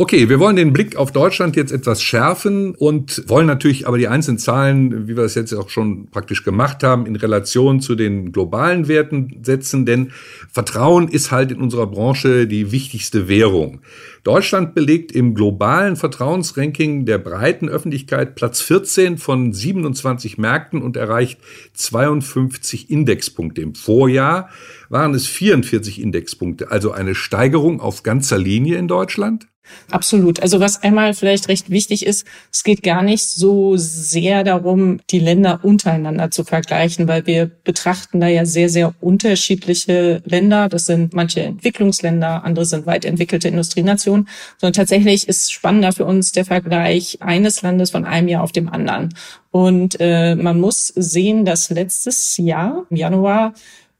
Okay, 0.00 0.28
wir 0.28 0.38
wollen 0.38 0.54
den 0.54 0.72
Blick 0.72 0.94
auf 0.94 1.10
Deutschland 1.10 1.56
jetzt 1.56 1.72
etwas 1.72 2.00
schärfen 2.00 2.76
und 2.76 3.24
wollen 3.26 3.48
natürlich 3.48 3.88
aber 3.88 3.98
die 3.98 4.06
einzelnen 4.06 4.38
Zahlen, 4.38 5.08
wie 5.08 5.16
wir 5.16 5.24
das 5.24 5.34
jetzt 5.34 5.52
auch 5.52 5.70
schon 5.70 6.06
praktisch 6.12 6.44
gemacht 6.44 6.84
haben, 6.84 7.04
in 7.04 7.16
Relation 7.16 7.80
zu 7.80 7.96
den 7.96 8.30
globalen 8.30 8.86
Werten 8.86 9.40
setzen, 9.42 9.86
denn 9.86 10.12
Vertrauen 10.52 11.08
ist 11.08 11.32
halt 11.32 11.50
in 11.50 11.60
unserer 11.60 11.88
Branche 11.88 12.46
die 12.46 12.70
wichtigste 12.70 13.26
Währung. 13.26 13.80
Deutschland 14.22 14.76
belegt 14.76 15.10
im 15.10 15.34
globalen 15.34 15.96
Vertrauensranking 15.96 17.04
der 17.04 17.18
breiten 17.18 17.68
Öffentlichkeit 17.68 18.36
Platz 18.36 18.60
14 18.60 19.18
von 19.18 19.52
27 19.52 20.38
Märkten 20.38 20.80
und 20.80 20.96
erreicht 20.96 21.40
52 21.74 22.88
Indexpunkte. 22.88 23.62
Im 23.62 23.74
Vorjahr 23.74 24.48
waren 24.90 25.12
es 25.14 25.26
44 25.26 26.00
Indexpunkte, 26.00 26.70
also 26.70 26.92
eine 26.92 27.16
Steigerung 27.16 27.80
auf 27.80 28.04
ganzer 28.04 28.38
Linie 28.38 28.78
in 28.78 28.86
Deutschland. 28.86 29.47
Absolut. 29.90 30.40
Also 30.40 30.60
was 30.60 30.82
einmal 30.82 31.14
vielleicht 31.14 31.48
recht 31.48 31.70
wichtig 31.70 32.04
ist, 32.04 32.26
es 32.52 32.62
geht 32.62 32.82
gar 32.82 33.02
nicht 33.02 33.24
so 33.24 33.76
sehr 33.76 34.44
darum, 34.44 35.00
die 35.10 35.18
Länder 35.18 35.60
untereinander 35.62 36.30
zu 36.30 36.44
vergleichen, 36.44 37.08
weil 37.08 37.26
wir 37.26 37.46
betrachten 37.46 38.20
da 38.20 38.28
ja 38.28 38.44
sehr, 38.44 38.68
sehr 38.68 38.94
unterschiedliche 39.00 40.22
Länder. 40.24 40.68
Das 40.68 40.86
sind 40.86 41.14
manche 41.14 41.40
Entwicklungsländer, 41.40 42.44
andere 42.44 42.66
sind 42.66 42.86
weit 42.86 43.04
entwickelte 43.04 43.48
Industrienationen, 43.48 44.28
sondern 44.58 44.74
tatsächlich 44.74 45.28
ist 45.28 45.52
spannender 45.52 45.92
für 45.92 46.04
uns 46.04 46.32
der 46.32 46.44
Vergleich 46.44 47.18
eines 47.20 47.62
Landes 47.62 47.90
von 47.90 48.04
einem 48.04 48.28
Jahr 48.28 48.42
auf 48.42 48.52
dem 48.52 48.68
anderen. 48.68 49.14
Und 49.50 49.96
äh, 50.00 50.34
man 50.34 50.60
muss 50.60 50.88
sehen, 50.88 51.44
dass 51.44 51.70
letztes 51.70 52.36
Jahr 52.36 52.84
im 52.90 52.96
Januar 52.96 53.54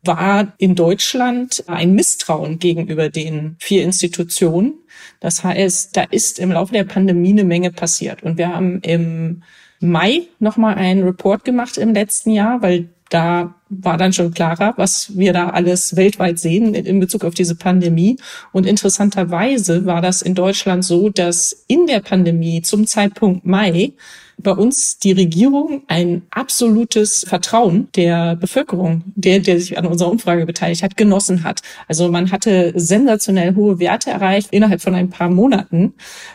war 0.04 0.52
in 0.58 0.74
Deutschland 0.74 1.64
ein 1.66 1.94
Misstrauen 1.94 2.58
gegenüber 2.58 3.10
den 3.10 3.56
vier 3.58 3.84
Institutionen. 3.84 4.74
Das 5.20 5.42
heißt, 5.44 5.96
da 5.96 6.04
ist 6.04 6.38
im 6.38 6.52
Laufe 6.52 6.72
der 6.72 6.84
Pandemie 6.84 7.30
eine 7.30 7.44
Menge 7.44 7.72
passiert. 7.72 8.22
Und 8.22 8.38
wir 8.38 8.54
haben 8.54 8.80
im 8.82 9.42
Mai 9.80 10.22
nochmal 10.38 10.74
einen 10.74 11.02
Report 11.04 11.44
gemacht 11.44 11.76
im 11.76 11.94
letzten 11.94 12.30
Jahr, 12.30 12.62
weil 12.62 12.88
da 13.10 13.54
war 13.70 13.96
dann 13.96 14.12
schon 14.12 14.32
klarer, 14.32 14.74
was 14.76 15.16
wir 15.16 15.32
da 15.32 15.50
alles 15.50 15.96
weltweit 15.96 16.38
sehen 16.38 16.74
in 16.74 17.00
Bezug 17.00 17.24
auf 17.24 17.34
diese 17.34 17.54
Pandemie. 17.54 18.18
Und 18.52 18.66
interessanterweise 18.66 19.86
war 19.86 20.02
das 20.02 20.22
in 20.22 20.34
Deutschland 20.34 20.84
so, 20.84 21.08
dass 21.08 21.64
in 21.68 21.86
der 21.86 22.00
Pandemie 22.00 22.62
zum 22.62 22.86
Zeitpunkt 22.86 23.46
Mai 23.46 23.92
bei 24.38 24.52
uns 24.52 24.98
die 24.98 25.12
Regierung 25.12 25.82
ein 25.88 26.22
absolutes 26.30 27.24
Vertrauen 27.28 27.88
der 27.96 28.36
Bevölkerung, 28.36 29.02
der, 29.16 29.40
der 29.40 29.58
sich 29.58 29.76
an 29.76 29.86
unserer 29.86 30.10
Umfrage 30.10 30.46
beteiligt 30.46 30.82
hat, 30.82 30.96
genossen 30.96 31.42
hat. 31.42 31.60
Also 31.88 32.08
man 32.08 32.30
hatte 32.30 32.72
sensationell 32.76 33.54
hohe 33.56 33.80
Werte 33.80 34.10
erreicht 34.10 34.48
innerhalb 34.52 34.80
von 34.80 34.94
ein 34.94 35.10
paar 35.10 35.28
Monaten. 35.28 35.94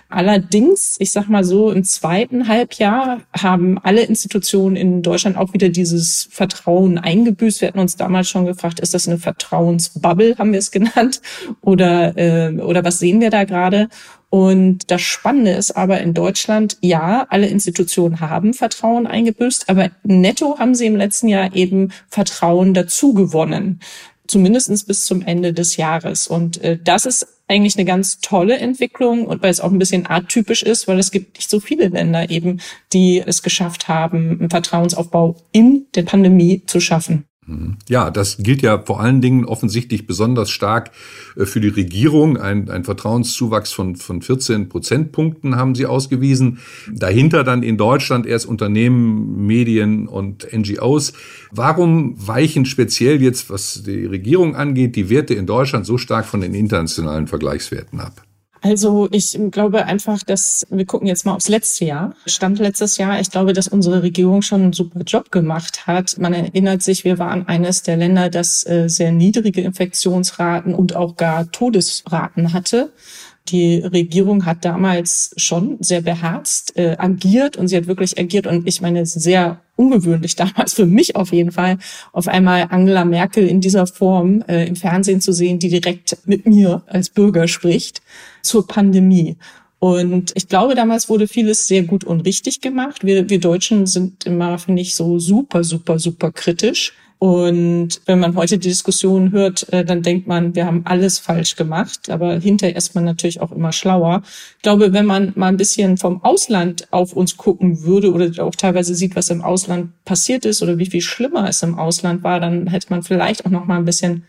Allerdings, 0.09 0.97
ich 0.99 1.11
sag 1.11 1.27
mal 1.29 1.43
so, 1.43 1.71
im 1.71 1.83
zweiten 1.83 2.47
Halbjahr 2.47 3.21
haben 3.35 3.79
alle 3.79 4.01
Institutionen 4.01 4.75
in 4.75 5.01
Deutschland 5.01 5.37
auch 5.37 5.53
wieder 5.53 5.69
dieses 5.69 6.27
Vertrauen 6.29 6.97
eingebüßt. 6.97 7.61
Wir 7.61 7.69
hatten 7.69 7.79
uns 7.79 7.95
damals 7.95 8.27
schon 8.27 8.45
gefragt, 8.45 8.79
ist 8.79 8.93
das 8.93 9.07
eine 9.07 9.17
Vertrauensbubble, 9.17 10.35
haben 10.37 10.51
wir 10.51 10.59
es 10.59 10.71
genannt, 10.71 11.21
oder, 11.61 12.17
äh, 12.17 12.53
oder 12.59 12.83
was 12.83 12.99
sehen 12.99 13.21
wir 13.21 13.29
da 13.29 13.45
gerade? 13.45 13.89
Und 14.33 14.89
das 14.89 15.03
Spannende 15.03 15.51
ist 15.51 15.77
aber 15.77 16.01
in 16.01 16.15
Deutschland, 16.15 16.77
ja, 16.81 17.27
alle 17.29 17.45
Institutionen 17.45 18.19
haben 18.19 18.55
Vertrauen 18.55 19.05
eingebüßt, 19.05 19.69
aber 19.69 19.91
netto 20.01 20.57
haben 20.57 20.73
sie 20.73 20.87
im 20.87 20.95
letzten 20.95 21.27
Jahr 21.27 21.55
eben 21.55 21.91
Vertrauen 22.09 22.73
dazu 22.73 23.13
gewonnen. 23.13 23.79
Zumindestens 24.25 24.85
bis 24.85 25.05
zum 25.05 25.21
Ende 25.21 25.53
des 25.53 25.77
Jahres. 25.77 26.25
Und 26.25 26.59
äh, 26.63 26.79
das 26.83 27.05
ist 27.05 27.27
eigentlich 27.47 27.77
eine 27.77 27.85
ganz 27.85 28.21
tolle 28.21 28.57
Entwicklung 28.57 29.27
und 29.27 29.43
weil 29.43 29.51
es 29.51 29.59
auch 29.59 29.71
ein 29.71 29.77
bisschen 29.77 30.09
atypisch 30.09 30.63
ist, 30.63 30.87
weil 30.87 30.97
es 30.97 31.11
gibt 31.11 31.37
nicht 31.37 31.51
so 31.51 31.59
viele 31.59 31.89
Länder 31.89 32.31
eben, 32.31 32.59
die 32.91 33.21
es 33.23 33.43
geschafft 33.43 33.87
haben, 33.87 34.39
einen 34.39 34.49
Vertrauensaufbau 34.49 35.35
in 35.51 35.85
der 35.93 36.03
Pandemie 36.03 36.63
zu 36.65 36.79
schaffen. 36.79 37.25
Ja, 37.89 38.09
das 38.09 38.37
gilt 38.37 38.61
ja 38.61 38.81
vor 38.81 39.01
allen 39.01 39.19
Dingen 39.19 39.43
offensichtlich 39.43 40.07
besonders 40.07 40.49
stark 40.49 40.91
äh, 41.35 41.45
für 41.45 41.59
die 41.59 41.67
Regierung. 41.67 42.37
Ein, 42.37 42.69
ein 42.69 42.83
Vertrauenszuwachs 42.83 43.73
von, 43.73 43.95
von 43.95 44.21
14 44.21 44.69
Prozentpunkten 44.69 45.55
haben 45.55 45.75
sie 45.75 45.85
ausgewiesen. 45.85 46.59
Dahinter 46.91 47.43
dann 47.43 47.61
in 47.61 47.77
Deutschland 47.77 48.25
erst 48.25 48.45
Unternehmen, 48.45 49.45
Medien 49.45 50.07
und 50.07 50.47
NGOs. 50.53 51.13
Warum 51.51 52.15
weichen 52.15 52.65
speziell 52.65 53.21
jetzt, 53.21 53.49
was 53.49 53.83
die 53.83 54.05
Regierung 54.05 54.55
angeht, 54.55 54.95
die 54.95 55.09
Werte 55.09 55.33
in 55.33 55.45
Deutschland 55.45 55.85
so 55.85 55.97
stark 55.97 56.25
von 56.25 56.41
den 56.41 56.53
internationalen 56.53 57.27
Vergleichswerten 57.27 57.99
ab? 57.99 58.23
Also 58.63 59.09
ich 59.11 59.37
glaube 59.51 59.85
einfach, 59.87 60.23
dass 60.23 60.65
wir 60.69 60.85
gucken 60.85 61.05
jetzt 61.05 61.25
mal 61.25 61.33
aufs 61.33 61.49
letzte 61.49 61.83
Jahr. 61.83 62.15
Stand 62.25 62.59
letztes 62.59 62.95
Jahr. 62.95 63.19
Ich 63.19 63.29
glaube, 63.29 63.51
dass 63.51 63.67
unsere 63.67 64.01
Regierung 64.03 64.41
schon 64.41 64.61
einen 64.61 64.73
super 64.73 65.01
Job 65.01 65.31
gemacht 65.31 65.85
hat. 65.85 66.17
Man 66.17 66.33
erinnert 66.33 66.81
sich, 66.81 67.03
wir 67.03 67.19
waren 67.19 67.45
eines 67.45 67.83
der 67.83 67.97
Länder, 67.97 68.29
das 68.29 68.65
äh, 68.65 68.87
sehr 68.87 69.11
niedrige 69.11 69.59
Infektionsraten 69.59 70.73
und 70.73 70.95
auch 70.95 71.17
gar 71.17 71.51
Todesraten 71.51 72.53
hatte. 72.53 72.93
Die 73.49 73.79
Regierung 73.79 74.45
hat 74.45 74.63
damals 74.63 75.33
schon 75.35 75.77
sehr 75.81 76.01
beherzt 76.01 76.77
äh, 76.77 76.95
agiert 76.97 77.57
und 77.57 77.67
sie 77.67 77.75
hat 77.75 77.87
wirklich 77.87 78.17
agiert 78.17 78.47
und 78.47 78.65
ich 78.67 78.79
meine 78.79 79.05
sehr 79.05 79.59
ungewöhnlich 79.75 80.35
damals 80.37 80.73
für 80.73 80.85
mich 80.85 81.15
auf 81.15 81.33
jeden 81.33 81.51
Fall, 81.51 81.77
auf 82.13 82.27
einmal 82.27 82.67
Angela 82.69 83.03
Merkel 83.03 83.47
in 83.47 83.59
dieser 83.59 83.85
Form 83.85 84.43
äh, 84.47 84.65
im 84.65 84.75
Fernsehen 84.75 85.19
zu 85.19 85.33
sehen, 85.33 85.59
die 85.59 85.69
direkt 85.69 86.17
mit 86.25 86.45
mir 86.45 86.83
als 86.87 87.09
Bürger 87.09 87.47
spricht 87.47 88.01
zur 88.41 88.65
Pandemie. 88.65 89.37
Und 89.79 90.31
ich 90.35 90.47
glaube, 90.47 90.75
damals 90.75 91.09
wurde 91.09 91.27
vieles 91.27 91.67
sehr 91.67 91.83
gut 91.83 92.05
und 92.05 92.21
richtig 92.21 92.61
gemacht. 92.61 93.03
Wir, 93.03 93.29
wir 93.29 93.41
Deutschen 93.41 93.85
sind 93.85 94.25
immer, 94.25 94.57
finde 94.57 94.81
ich, 94.81 94.95
so 94.95 95.19
super, 95.19 95.65
super, 95.65 95.99
super 95.99 96.31
kritisch. 96.31 96.93
Und 97.23 98.01
wenn 98.05 98.19
man 98.19 98.35
heute 98.35 98.57
die 98.57 98.67
Diskussion 98.67 99.31
hört, 99.31 99.71
äh, 99.71 99.85
dann 99.85 100.01
denkt 100.01 100.27
man, 100.27 100.55
wir 100.55 100.65
haben 100.65 100.81
alles 100.83 101.19
falsch 101.19 101.55
gemacht. 101.55 102.09
Aber 102.09 102.37
hinterher 102.37 102.75
ist 102.75 102.95
man 102.95 103.05
natürlich 103.05 103.39
auch 103.39 103.53
immer 103.53 103.71
schlauer. 103.71 104.23
Ich 104.57 104.61
glaube, 104.61 104.91
wenn 104.91 105.05
man 105.05 105.31
mal 105.35 105.47
ein 105.47 105.55
bisschen 105.55 105.95
vom 105.95 106.21
Ausland 106.21 106.91
auf 106.91 107.13
uns 107.13 107.37
gucken 107.37 107.83
würde 107.83 108.11
oder 108.11 108.43
auch 108.43 108.55
teilweise 108.55 108.93
sieht, 108.93 109.15
was 109.15 109.29
im 109.29 109.41
Ausland 109.41 109.91
passiert 110.03 110.43
ist 110.43 110.61
oder 110.61 110.77
wie 110.79 110.85
viel 110.85 110.99
schlimmer 110.99 111.47
es 111.47 111.63
im 111.63 111.79
Ausland 111.79 112.23
war, 112.23 112.41
dann 112.41 112.67
hätte 112.67 112.87
man 112.89 113.03
vielleicht 113.03 113.45
auch 113.45 113.51
noch 113.51 113.63
mal 113.63 113.77
ein 113.77 113.85
bisschen 113.85 114.25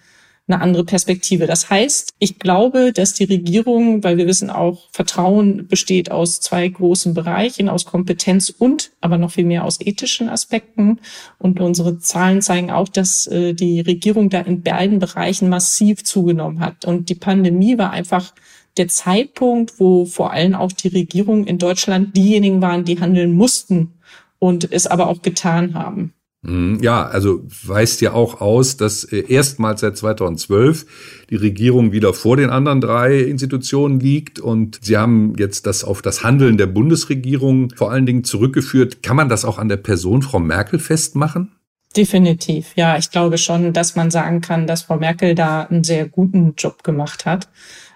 eine 0.47 0.61
andere 0.61 0.85
Perspektive. 0.85 1.47
Das 1.47 1.71
heißt, 1.71 2.15
ich 2.19 2.39
glaube, 2.39 2.93
dass 2.93 3.15
die 3.15 3.25
Regierung, 3.25 4.05
weil 4.05 4.19
wir 4.19 4.27
wissen 4.27 4.51
auch, 4.51 4.91
Vertrauen 4.93 5.69
besteht 5.69 6.11
aus 6.11 6.41
zwei 6.41 6.69
großen 6.69 7.15
Bereichen, 7.15 7.71
aus 7.71 7.87
Kompetenz 7.87 8.51
und 8.51 8.91
aber 9.01 9.17
noch 9.17 9.31
viel 9.31 9.47
mehr 9.47 9.65
aus 9.65 9.81
ethischen 9.81 10.29
Aspekten. 10.29 11.01
Und 11.39 11.61
unsere 11.61 11.99
Zahlen 11.99 12.43
zeigen 12.43 12.71
auch, 12.71 12.89
dass 12.89 13.27
äh, 13.27 13.55
die 13.55 13.81
Regierung 13.81 14.29
da 14.29 14.41
in 14.41 14.63
beiden 14.63 14.99
Bereichen 14.99 15.49
massiv 15.49 16.05
zugenommen 16.05 16.61
hat. 16.61 16.85
Und 16.85 17.09
die 17.09 17.15
Pandemie 17.15 17.79
war 17.79 17.91
einfach 17.91 18.35
der 18.77 18.89
Zeitpunkt, 18.89 19.81
wo 19.81 20.05
vor 20.05 20.33
allem 20.33 20.55
auch 20.55 20.73
die 20.73 20.89
Regierung 20.89 21.47
in 21.47 21.59
Deutschland 21.59 22.17
diejenigen 22.17 22.61
waren, 22.61 22.85
die 22.85 23.01
handeln 23.01 23.33
mussten 23.33 23.95
und 24.39 24.71
es 24.73 24.87
aber 24.87 25.09
auch 25.09 25.23
getan 25.23 25.73
haben. 25.73 26.13
Mhm. 26.45 26.79
Ja, 26.83 27.07
also 27.07 27.43
weist 27.65 28.01
ja 28.03 28.13
auch 28.13 28.41
aus, 28.41 28.77
dass 28.77 29.05
äh, 29.05 29.25
erstmals 29.29 29.81
seit 29.81 29.97
2012 29.97 30.87
die 31.31 31.37
Regierung 31.37 31.93
wieder 31.93 32.13
vor 32.13 32.37
den 32.37 32.51
anderen 32.51 32.81
drei 32.81 33.19
Institutionen 33.21 33.99
liegt 33.99 34.39
und 34.41 34.79
Sie 34.83 34.97
haben 34.97 35.35
jetzt 35.39 35.67
das 35.67 35.85
auf 35.85 36.03
das 36.03 36.23
Handeln 36.23 36.59
der 36.59 36.67
Bundesregierung 36.67 37.71
vor 37.75 37.91
allen 37.91 38.07
Dingen 38.07 38.25
zurückgeführt. 38.25 39.03
Kann 39.03 39.17
man 39.17 39.29
das 39.29 39.45
auch 39.45 39.59
an 39.59 39.69
der 39.69 39.79
Person 39.79 40.23
Frau 40.23 40.39
Merkel 40.39 40.79
festmachen? 40.79 41.53
Definitiv, 41.97 42.73
ja. 42.75 42.99
Ich 42.99 43.11
glaube 43.11 43.39
schon, 43.39 43.73
dass 43.73 43.95
man 43.95 44.11
sagen 44.11 44.41
kann, 44.41 44.67
dass 44.67 44.83
Frau 44.83 44.97
Merkel 44.97 45.35
da 45.35 45.63
einen 45.63 45.85
sehr 45.85 46.09
guten 46.09 46.55
Job 46.59 46.83
gemacht 46.83 47.25
hat. 47.25 47.49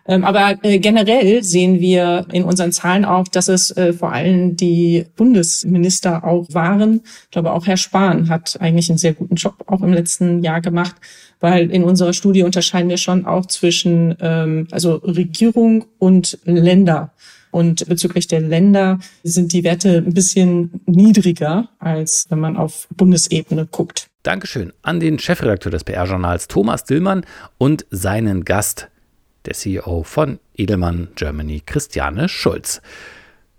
Ähm, 0.08 0.24
aber 0.24 0.56
äh, 0.62 0.78
generell 0.78 1.44
sehen 1.44 1.80
wir 1.80 2.26
in 2.32 2.44
unseren 2.44 2.72
Zahlen 2.72 3.04
auch, 3.04 3.28
dass 3.28 3.48
es 3.48 3.70
äh, 3.76 3.92
vor 3.92 4.10
allem 4.10 4.56
die 4.56 5.04
Bundesminister 5.16 6.24
auch 6.24 6.46
waren. 6.50 7.02
Ich 7.24 7.30
glaube, 7.30 7.52
auch 7.52 7.66
Herr 7.66 7.76
Spahn 7.76 8.30
hat 8.30 8.58
eigentlich 8.60 8.88
einen 8.88 8.98
sehr 8.98 9.12
guten 9.12 9.34
Job 9.34 9.62
auch 9.66 9.82
im 9.82 9.92
letzten 9.92 10.42
Jahr 10.42 10.62
gemacht, 10.62 10.96
weil 11.40 11.70
in 11.70 11.84
unserer 11.84 12.14
Studie 12.14 12.42
unterscheiden 12.42 12.88
wir 12.88 12.96
schon 12.96 13.26
auch 13.26 13.44
zwischen 13.46 14.16
ähm, 14.20 14.66
also 14.70 14.94
Regierung 14.94 15.84
und 15.98 16.38
Länder. 16.44 17.12
Und 17.50 17.86
bezüglich 17.86 18.28
der 18.28 18.40
Länder 18.40 18.98
sind 19.22 19.52
die 19.52 19.64
Werte 19.64 19.98
ein 19.98 20.14
bisschen 20.14 20.80
niedriger, 20.86 21.68
als 21.78 22.26
wenn 22.30 22.40
man 22.40 22.56
auf 22.56 22.88
Bundesebene 22.94 23.66
guckt. 23.66 24.08
Dankeschön 24.22 24.72
an 24.82 25.00
den 25.00 25.18
Chefredakteur 25.18 25.72
des 25.72 25.84
PR-Journals 25.84 26.48
Thomas 26.48 26.84
Dillmann 26.84 27.24
und 27.56 27.86
seinen 27.90 28.44
Gast 28.44 28.88
der 29.48 29.54
CEO 29.54 30.02
von 30.02 30.38
Edelmann 30.54 31.08
Germany, 31.14 31.62
Christiane 31.64 32.28
Schulz. 32.28 32.82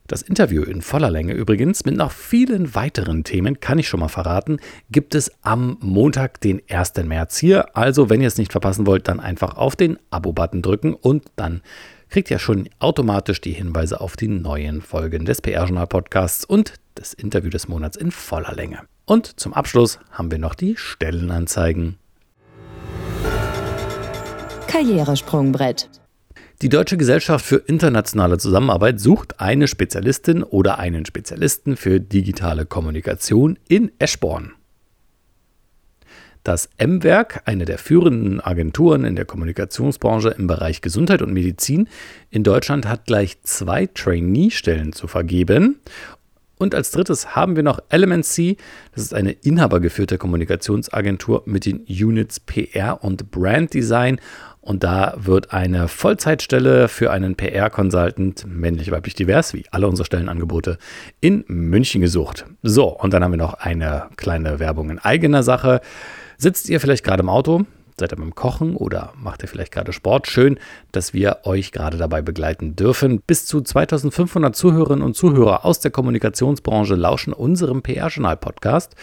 Das 0.05 0.21
Interview 0.21 0.63
in 0.63 0.81
voller 0.81 1.09
Länge 1.09 1.33
übrigens 1.33 1.83
mit 1.83 1.95
noch 1.95 2.11
vielen 2.11 2.75
weiteren 2.75 3.23
Themen, 3.23 3.59
kann 3.59 3.79
ich 3.79 3.87
schon 3.87 3.99
mal 3.99 4.07
verraten, 4.07 4.59
gibt 4.91 5.15
es 5.15 5.31
am 5.41 5.77
Montag, 5.81 6.41
den 6.41 6.61
1. 6.69 6.93
März 7.05 7.37
hier. 7.37 7.75
Also, 7.75 8.09
wenn 8.09 8.21
ihr 8.21 8.27
es 8.27 8.37
nicht 8.37 8.51
verpassen 8.51 8.85
wollt, 8.85 9.07
dann 9.07 9.19
einfach 9.19 9.55
auf 9.57 9.75
den 9.75 9.97
Abo-Button 10.11 10.61
drücken 10.61 10.93
und 10.93 11.25
dann 11.35 11.61
kriegt 12.09 12.29
ihr 12.31 12.39
schon 12.39 12.69
automatisch 12.79 13.41
die 13.41 13.53
Hinweise 13.53 14.01
auf 14.01 14.15
die 14.15 14.27
neuen 14.27 14.81
Folgen 14.81 15.25
des 15.25 15.41
PR-Journal-Podcasts 15.41 16.45
und 16.45 16.73
das 16.95 17.13
Interview 17.13 17.49
des 17.49 17.67
Monats 17.67 17.97
in 17.97 18.11
voller 18.11 18.53
Länge. 18.53 18.81
Und 19.05 19.39
zum 19.39 19.53
Abschluss 19.53 19.99
haben 20.11 20.31
wir 20.31 20.39
noch 20.39 20.55
die 20.55 20.75
Stellenanzeigen. 20.75 21.97
Karrieresprungbrett. 24.69 25.89
Die 26.61 26.69
Deutsche 26.69 26.95
Gesellschaft 26.95 27.43
für 27.43 27.55
internationale 27.55 28.37
Zusammenarbeit 28.37 28.99
sucht 28.99 29.39
eine 29.39 29.67
Spezialistin 29.67 30.43
oder 30.43 30.77
einen 30.77 31.07
Spezialisten 31.07 31.75
für 31.75 31.99
digitale 31.99 32.67
Kommunikation 32.67 33.57
in 33.67 33.91
Eschborn. 33.97 34.53
Das 36.43 36.69
M-Werk, 36.77 37.41
eine 37.45 37.65
der 37.65 37.79
führenden 37.79 38.41
Agenturen 38.41 39.05
in 39.05 39.15
der 39.15 39.25
Kommunikationsbranche 39.25 40.35
im 40.37 40.45
Bereich 40.45 40.81
Gesundheit 40.81 41.23
und 41.23 41.33
Medizin 41.33 41.89
in 42.29 42.43
Deutschland, 42.43 42.87
hat 42.87 43.07
gleich 43.07 43.41
zwei 43.41 43.87
Trainee-Stellen 43.87 44.93
zu 44.93 45.07
vergeben. 45.07 45.79
Und 46.59 46.75
als 46.75 46.91
drittes 46.91 47.37
haben 47.37 47.55
wir 47.55 47.63
noch 47.63 47.79
Element 47.87 48.25
C. 48.25 48.57
Das 48.93 49.01
ist 49.01 49.13
eine 49.13 49.31
inhabergeführte 49.31 50.17
Kommunikationsagentur 50.17 51.43
mit 51.45 51.65
den 51.65 51.85
Units 51.87 52.41
PR 52.41 53.01
und 53.01 53.31
Brand 53.31 53.73
Design. 53.73 54.19
Und 54.61 54.83
da 54.83 55.13
wird 55.17 55.53
eine 55.53 55.87
Vollzeitstelle 55.87 56.89
für 56.89 57.11
einen 57.11 57.35
PR-Consultant, 57.35 58.45
männlich, 58.45 58.91
weiblich, 58.91 59.15
divers, 59.15 59.53
wie 59.53 59.65
alle 59.71 59.87
unsere 59.87 60.05
Stellenangebote, 60.05 60.77
in 61.21 61.45
München 61.47 62.01
gesucht. 62.01 62.45
So, 62.61 62.87
und 62.87 63.13
dann 63.13 63.23
haben 63.23 63.31
wir 63.31 63.37
noch 63.37 63.53
eine 63.55 64.07
kleine 64.17 64.59
Werbung 64.59 64.89
in 64.89 64.99
eigener 64.99 65.43
Sache. 65.43 65.81
Sitzt 66.37 66.69
ihr 66.69 66.79
vielleicht 66.79 67.03
gerade 67.03 67.21
im 67.21 67.29
Auto? 67.29 67.65
Seid 67.99 68.13
ihr 68.13 68.17
beim 68.17 68.33
Kochen 68.33 68.77
oder 68.77 69.11
macht 69.17 69.43
ihr 69.43 69.49
vielleicht 69.49 69.73
gerade 69.73 69.91
Sport? 69.91 70.27
Schön, 70.27 70.57
dass 70.93 71.13
wir 71.13 71.39
euch 71.43 71.73
gerade 71.73 71.97
dabei 71.97 72.21
begleiten 72.21 72.77
dürfen. 72.77 73.21
Bis 73.21 73.45
zu 73.45 73.59
2500 73.59 74.55
Zuhörerinnen 74.55 75.03
und 75.03 75.17
Zuhörer 75.17 75.65
aus 75.65 75.81
der 75.81 75.91
Kommunikationsbranche 75.91 76.95
lauschen 76.95 77.33
unserem 77.33 77.81
PR-Journal-Podcast. 77.81 78.95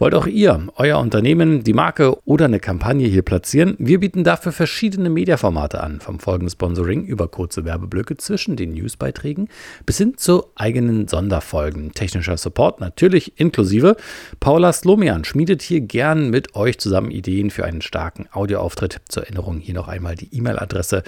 Wollt 0.00 0.14
auch 0.14 0.26
ihr 0.26 0.66
euer 0.76 0.98
Unternehmen, 0.98 1.62
die 1.62 1.74
Marke 1.74 2.16
oder 2.24 2.46
eine 2.46 2.58
Kampagne 2.58 3.06
hier 3.06 3.20
platzieren? 3.20 3.76
Wir 3.78 4.00
bieten 4.00 4.24
dafür 4.24 4.50
verschiedene 4.50 5.10
Mediaformate 5.10 5.82
an, 5.82 6.00
vom 6.00 6.18
folgenden 6.18 6.48
Sponsoring 6.48 7.04
über 7.04 7.28
kurze 7.28 7.66
Werbeblöcke 7.66 8.16
zwischen 8.16 8.56
den 8.56 8.72
Newsbeiträgen 8.72 9.50
bis 9.84 9.98
hin 9.98 10.16
zu 10.16 10.46
eigenen 10.54 11.06
Sonderfolgen. 11.06 11.92
Technischer 11.92 12.38
Support 12.38 12.80
natürlich 12.80 13.38
inklusive. 13.38 13.94
Paula 14.40 14.72
Slomian 14.72 15.24
schmiedet 15.24 15.60
hier 15.60 15.82
gern 15.82 16.30
mit 16.30 16.54
euch 16.54 16.78
zusammen 16.78 17.10
Ideen 17.10 17.50
für 17.50 17.66
einen 17.66 17.82
starken 17.82 18.26
Audioauftritt. 18.32 19.02
Zur 19.06 19.24
Erinnerung 19.24 19.58
hier 19.58 19.74
noch 19.74 19.88
einmal 19.88 20.14
die 20.14 20.34
E-Mail-Adresse 20.34 21.02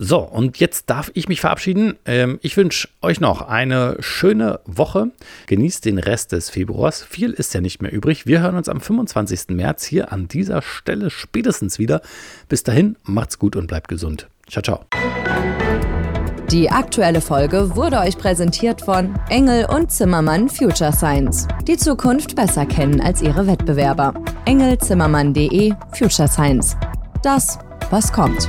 So, 0.05 0.19
und 0.19 0.59
jetzt 0.59 0.91
darf 0.91 1.13
ich 1.15 1.29
mich 1.29 1.41
verabschieden. 1.41 1.95
Ähm, 2.07 2.41
ich 2.43 2.57
wünsche 2.57 2.89
euch 3.03 3.21
noch 3.21 3.41
eine 3.43 3.97
schöne 4.01 4.59
Woche. 4.65 5.13
Genießt 5.47 5.85
den 5.85 5.99
Rest 5.99 6.33
des 6.33 6.51
Februars. 6.51 7.05
Viel 7.05 7.31
ist 7.31 7.55
ja 7.55 7.61
nicht 7.61 7.81
mehr 7.83 7.93
übrig. 7.93 8.27
Wir 8.27 8.41
hören 8.41 8.57
uns 8.57 8.69
am 8.69 8.81
25. 8.81 9.51
März 9.51 9.85
hier 9.85 10.13
an 10.13 10.27
dieser 10.27 10.61
Stelle 10.61 11.09
spätestens 11.09 11.79
wieder. 11.79 12.03
Bis 12.49 12.65
dahin, 12.65 12.97
macht's 13.05 13.39
gut 13.39 13.55
und 13.55 13.69
bleibt 13.69 13.87
gesund. 13.87 14.27
Ciao, 14.49 14.63
ciao. 14.63 14.81
Die 16.51 16.69
aktuelle 16.69 17.21
Folge 17.21 17.77
wurde 17.77 18.01
euch 18.01 18.19
präsentiert 18.19 18.83
von 18.83 19.15
Engel 19.29 19.67
und 19.67 19.93
Zimmermann 19.93 20.49
Future 20.49 20.93
Science. 20.93 21.47
Die 21.69 21.77
Zukunft 21.77 22.35
besser 22.35 22.67
kennen 22.67 23.01
als 23.01 23.23
ihre 23.23 23.47
Wettbewerber. 23.47 24.15
engelzimmermann.de 24.47 25.75
Future 25.97 26.29
Science. 26.29 26.77
Das, 27.23 27.61
was 27.91 28.13
kommt. 28.13 28.49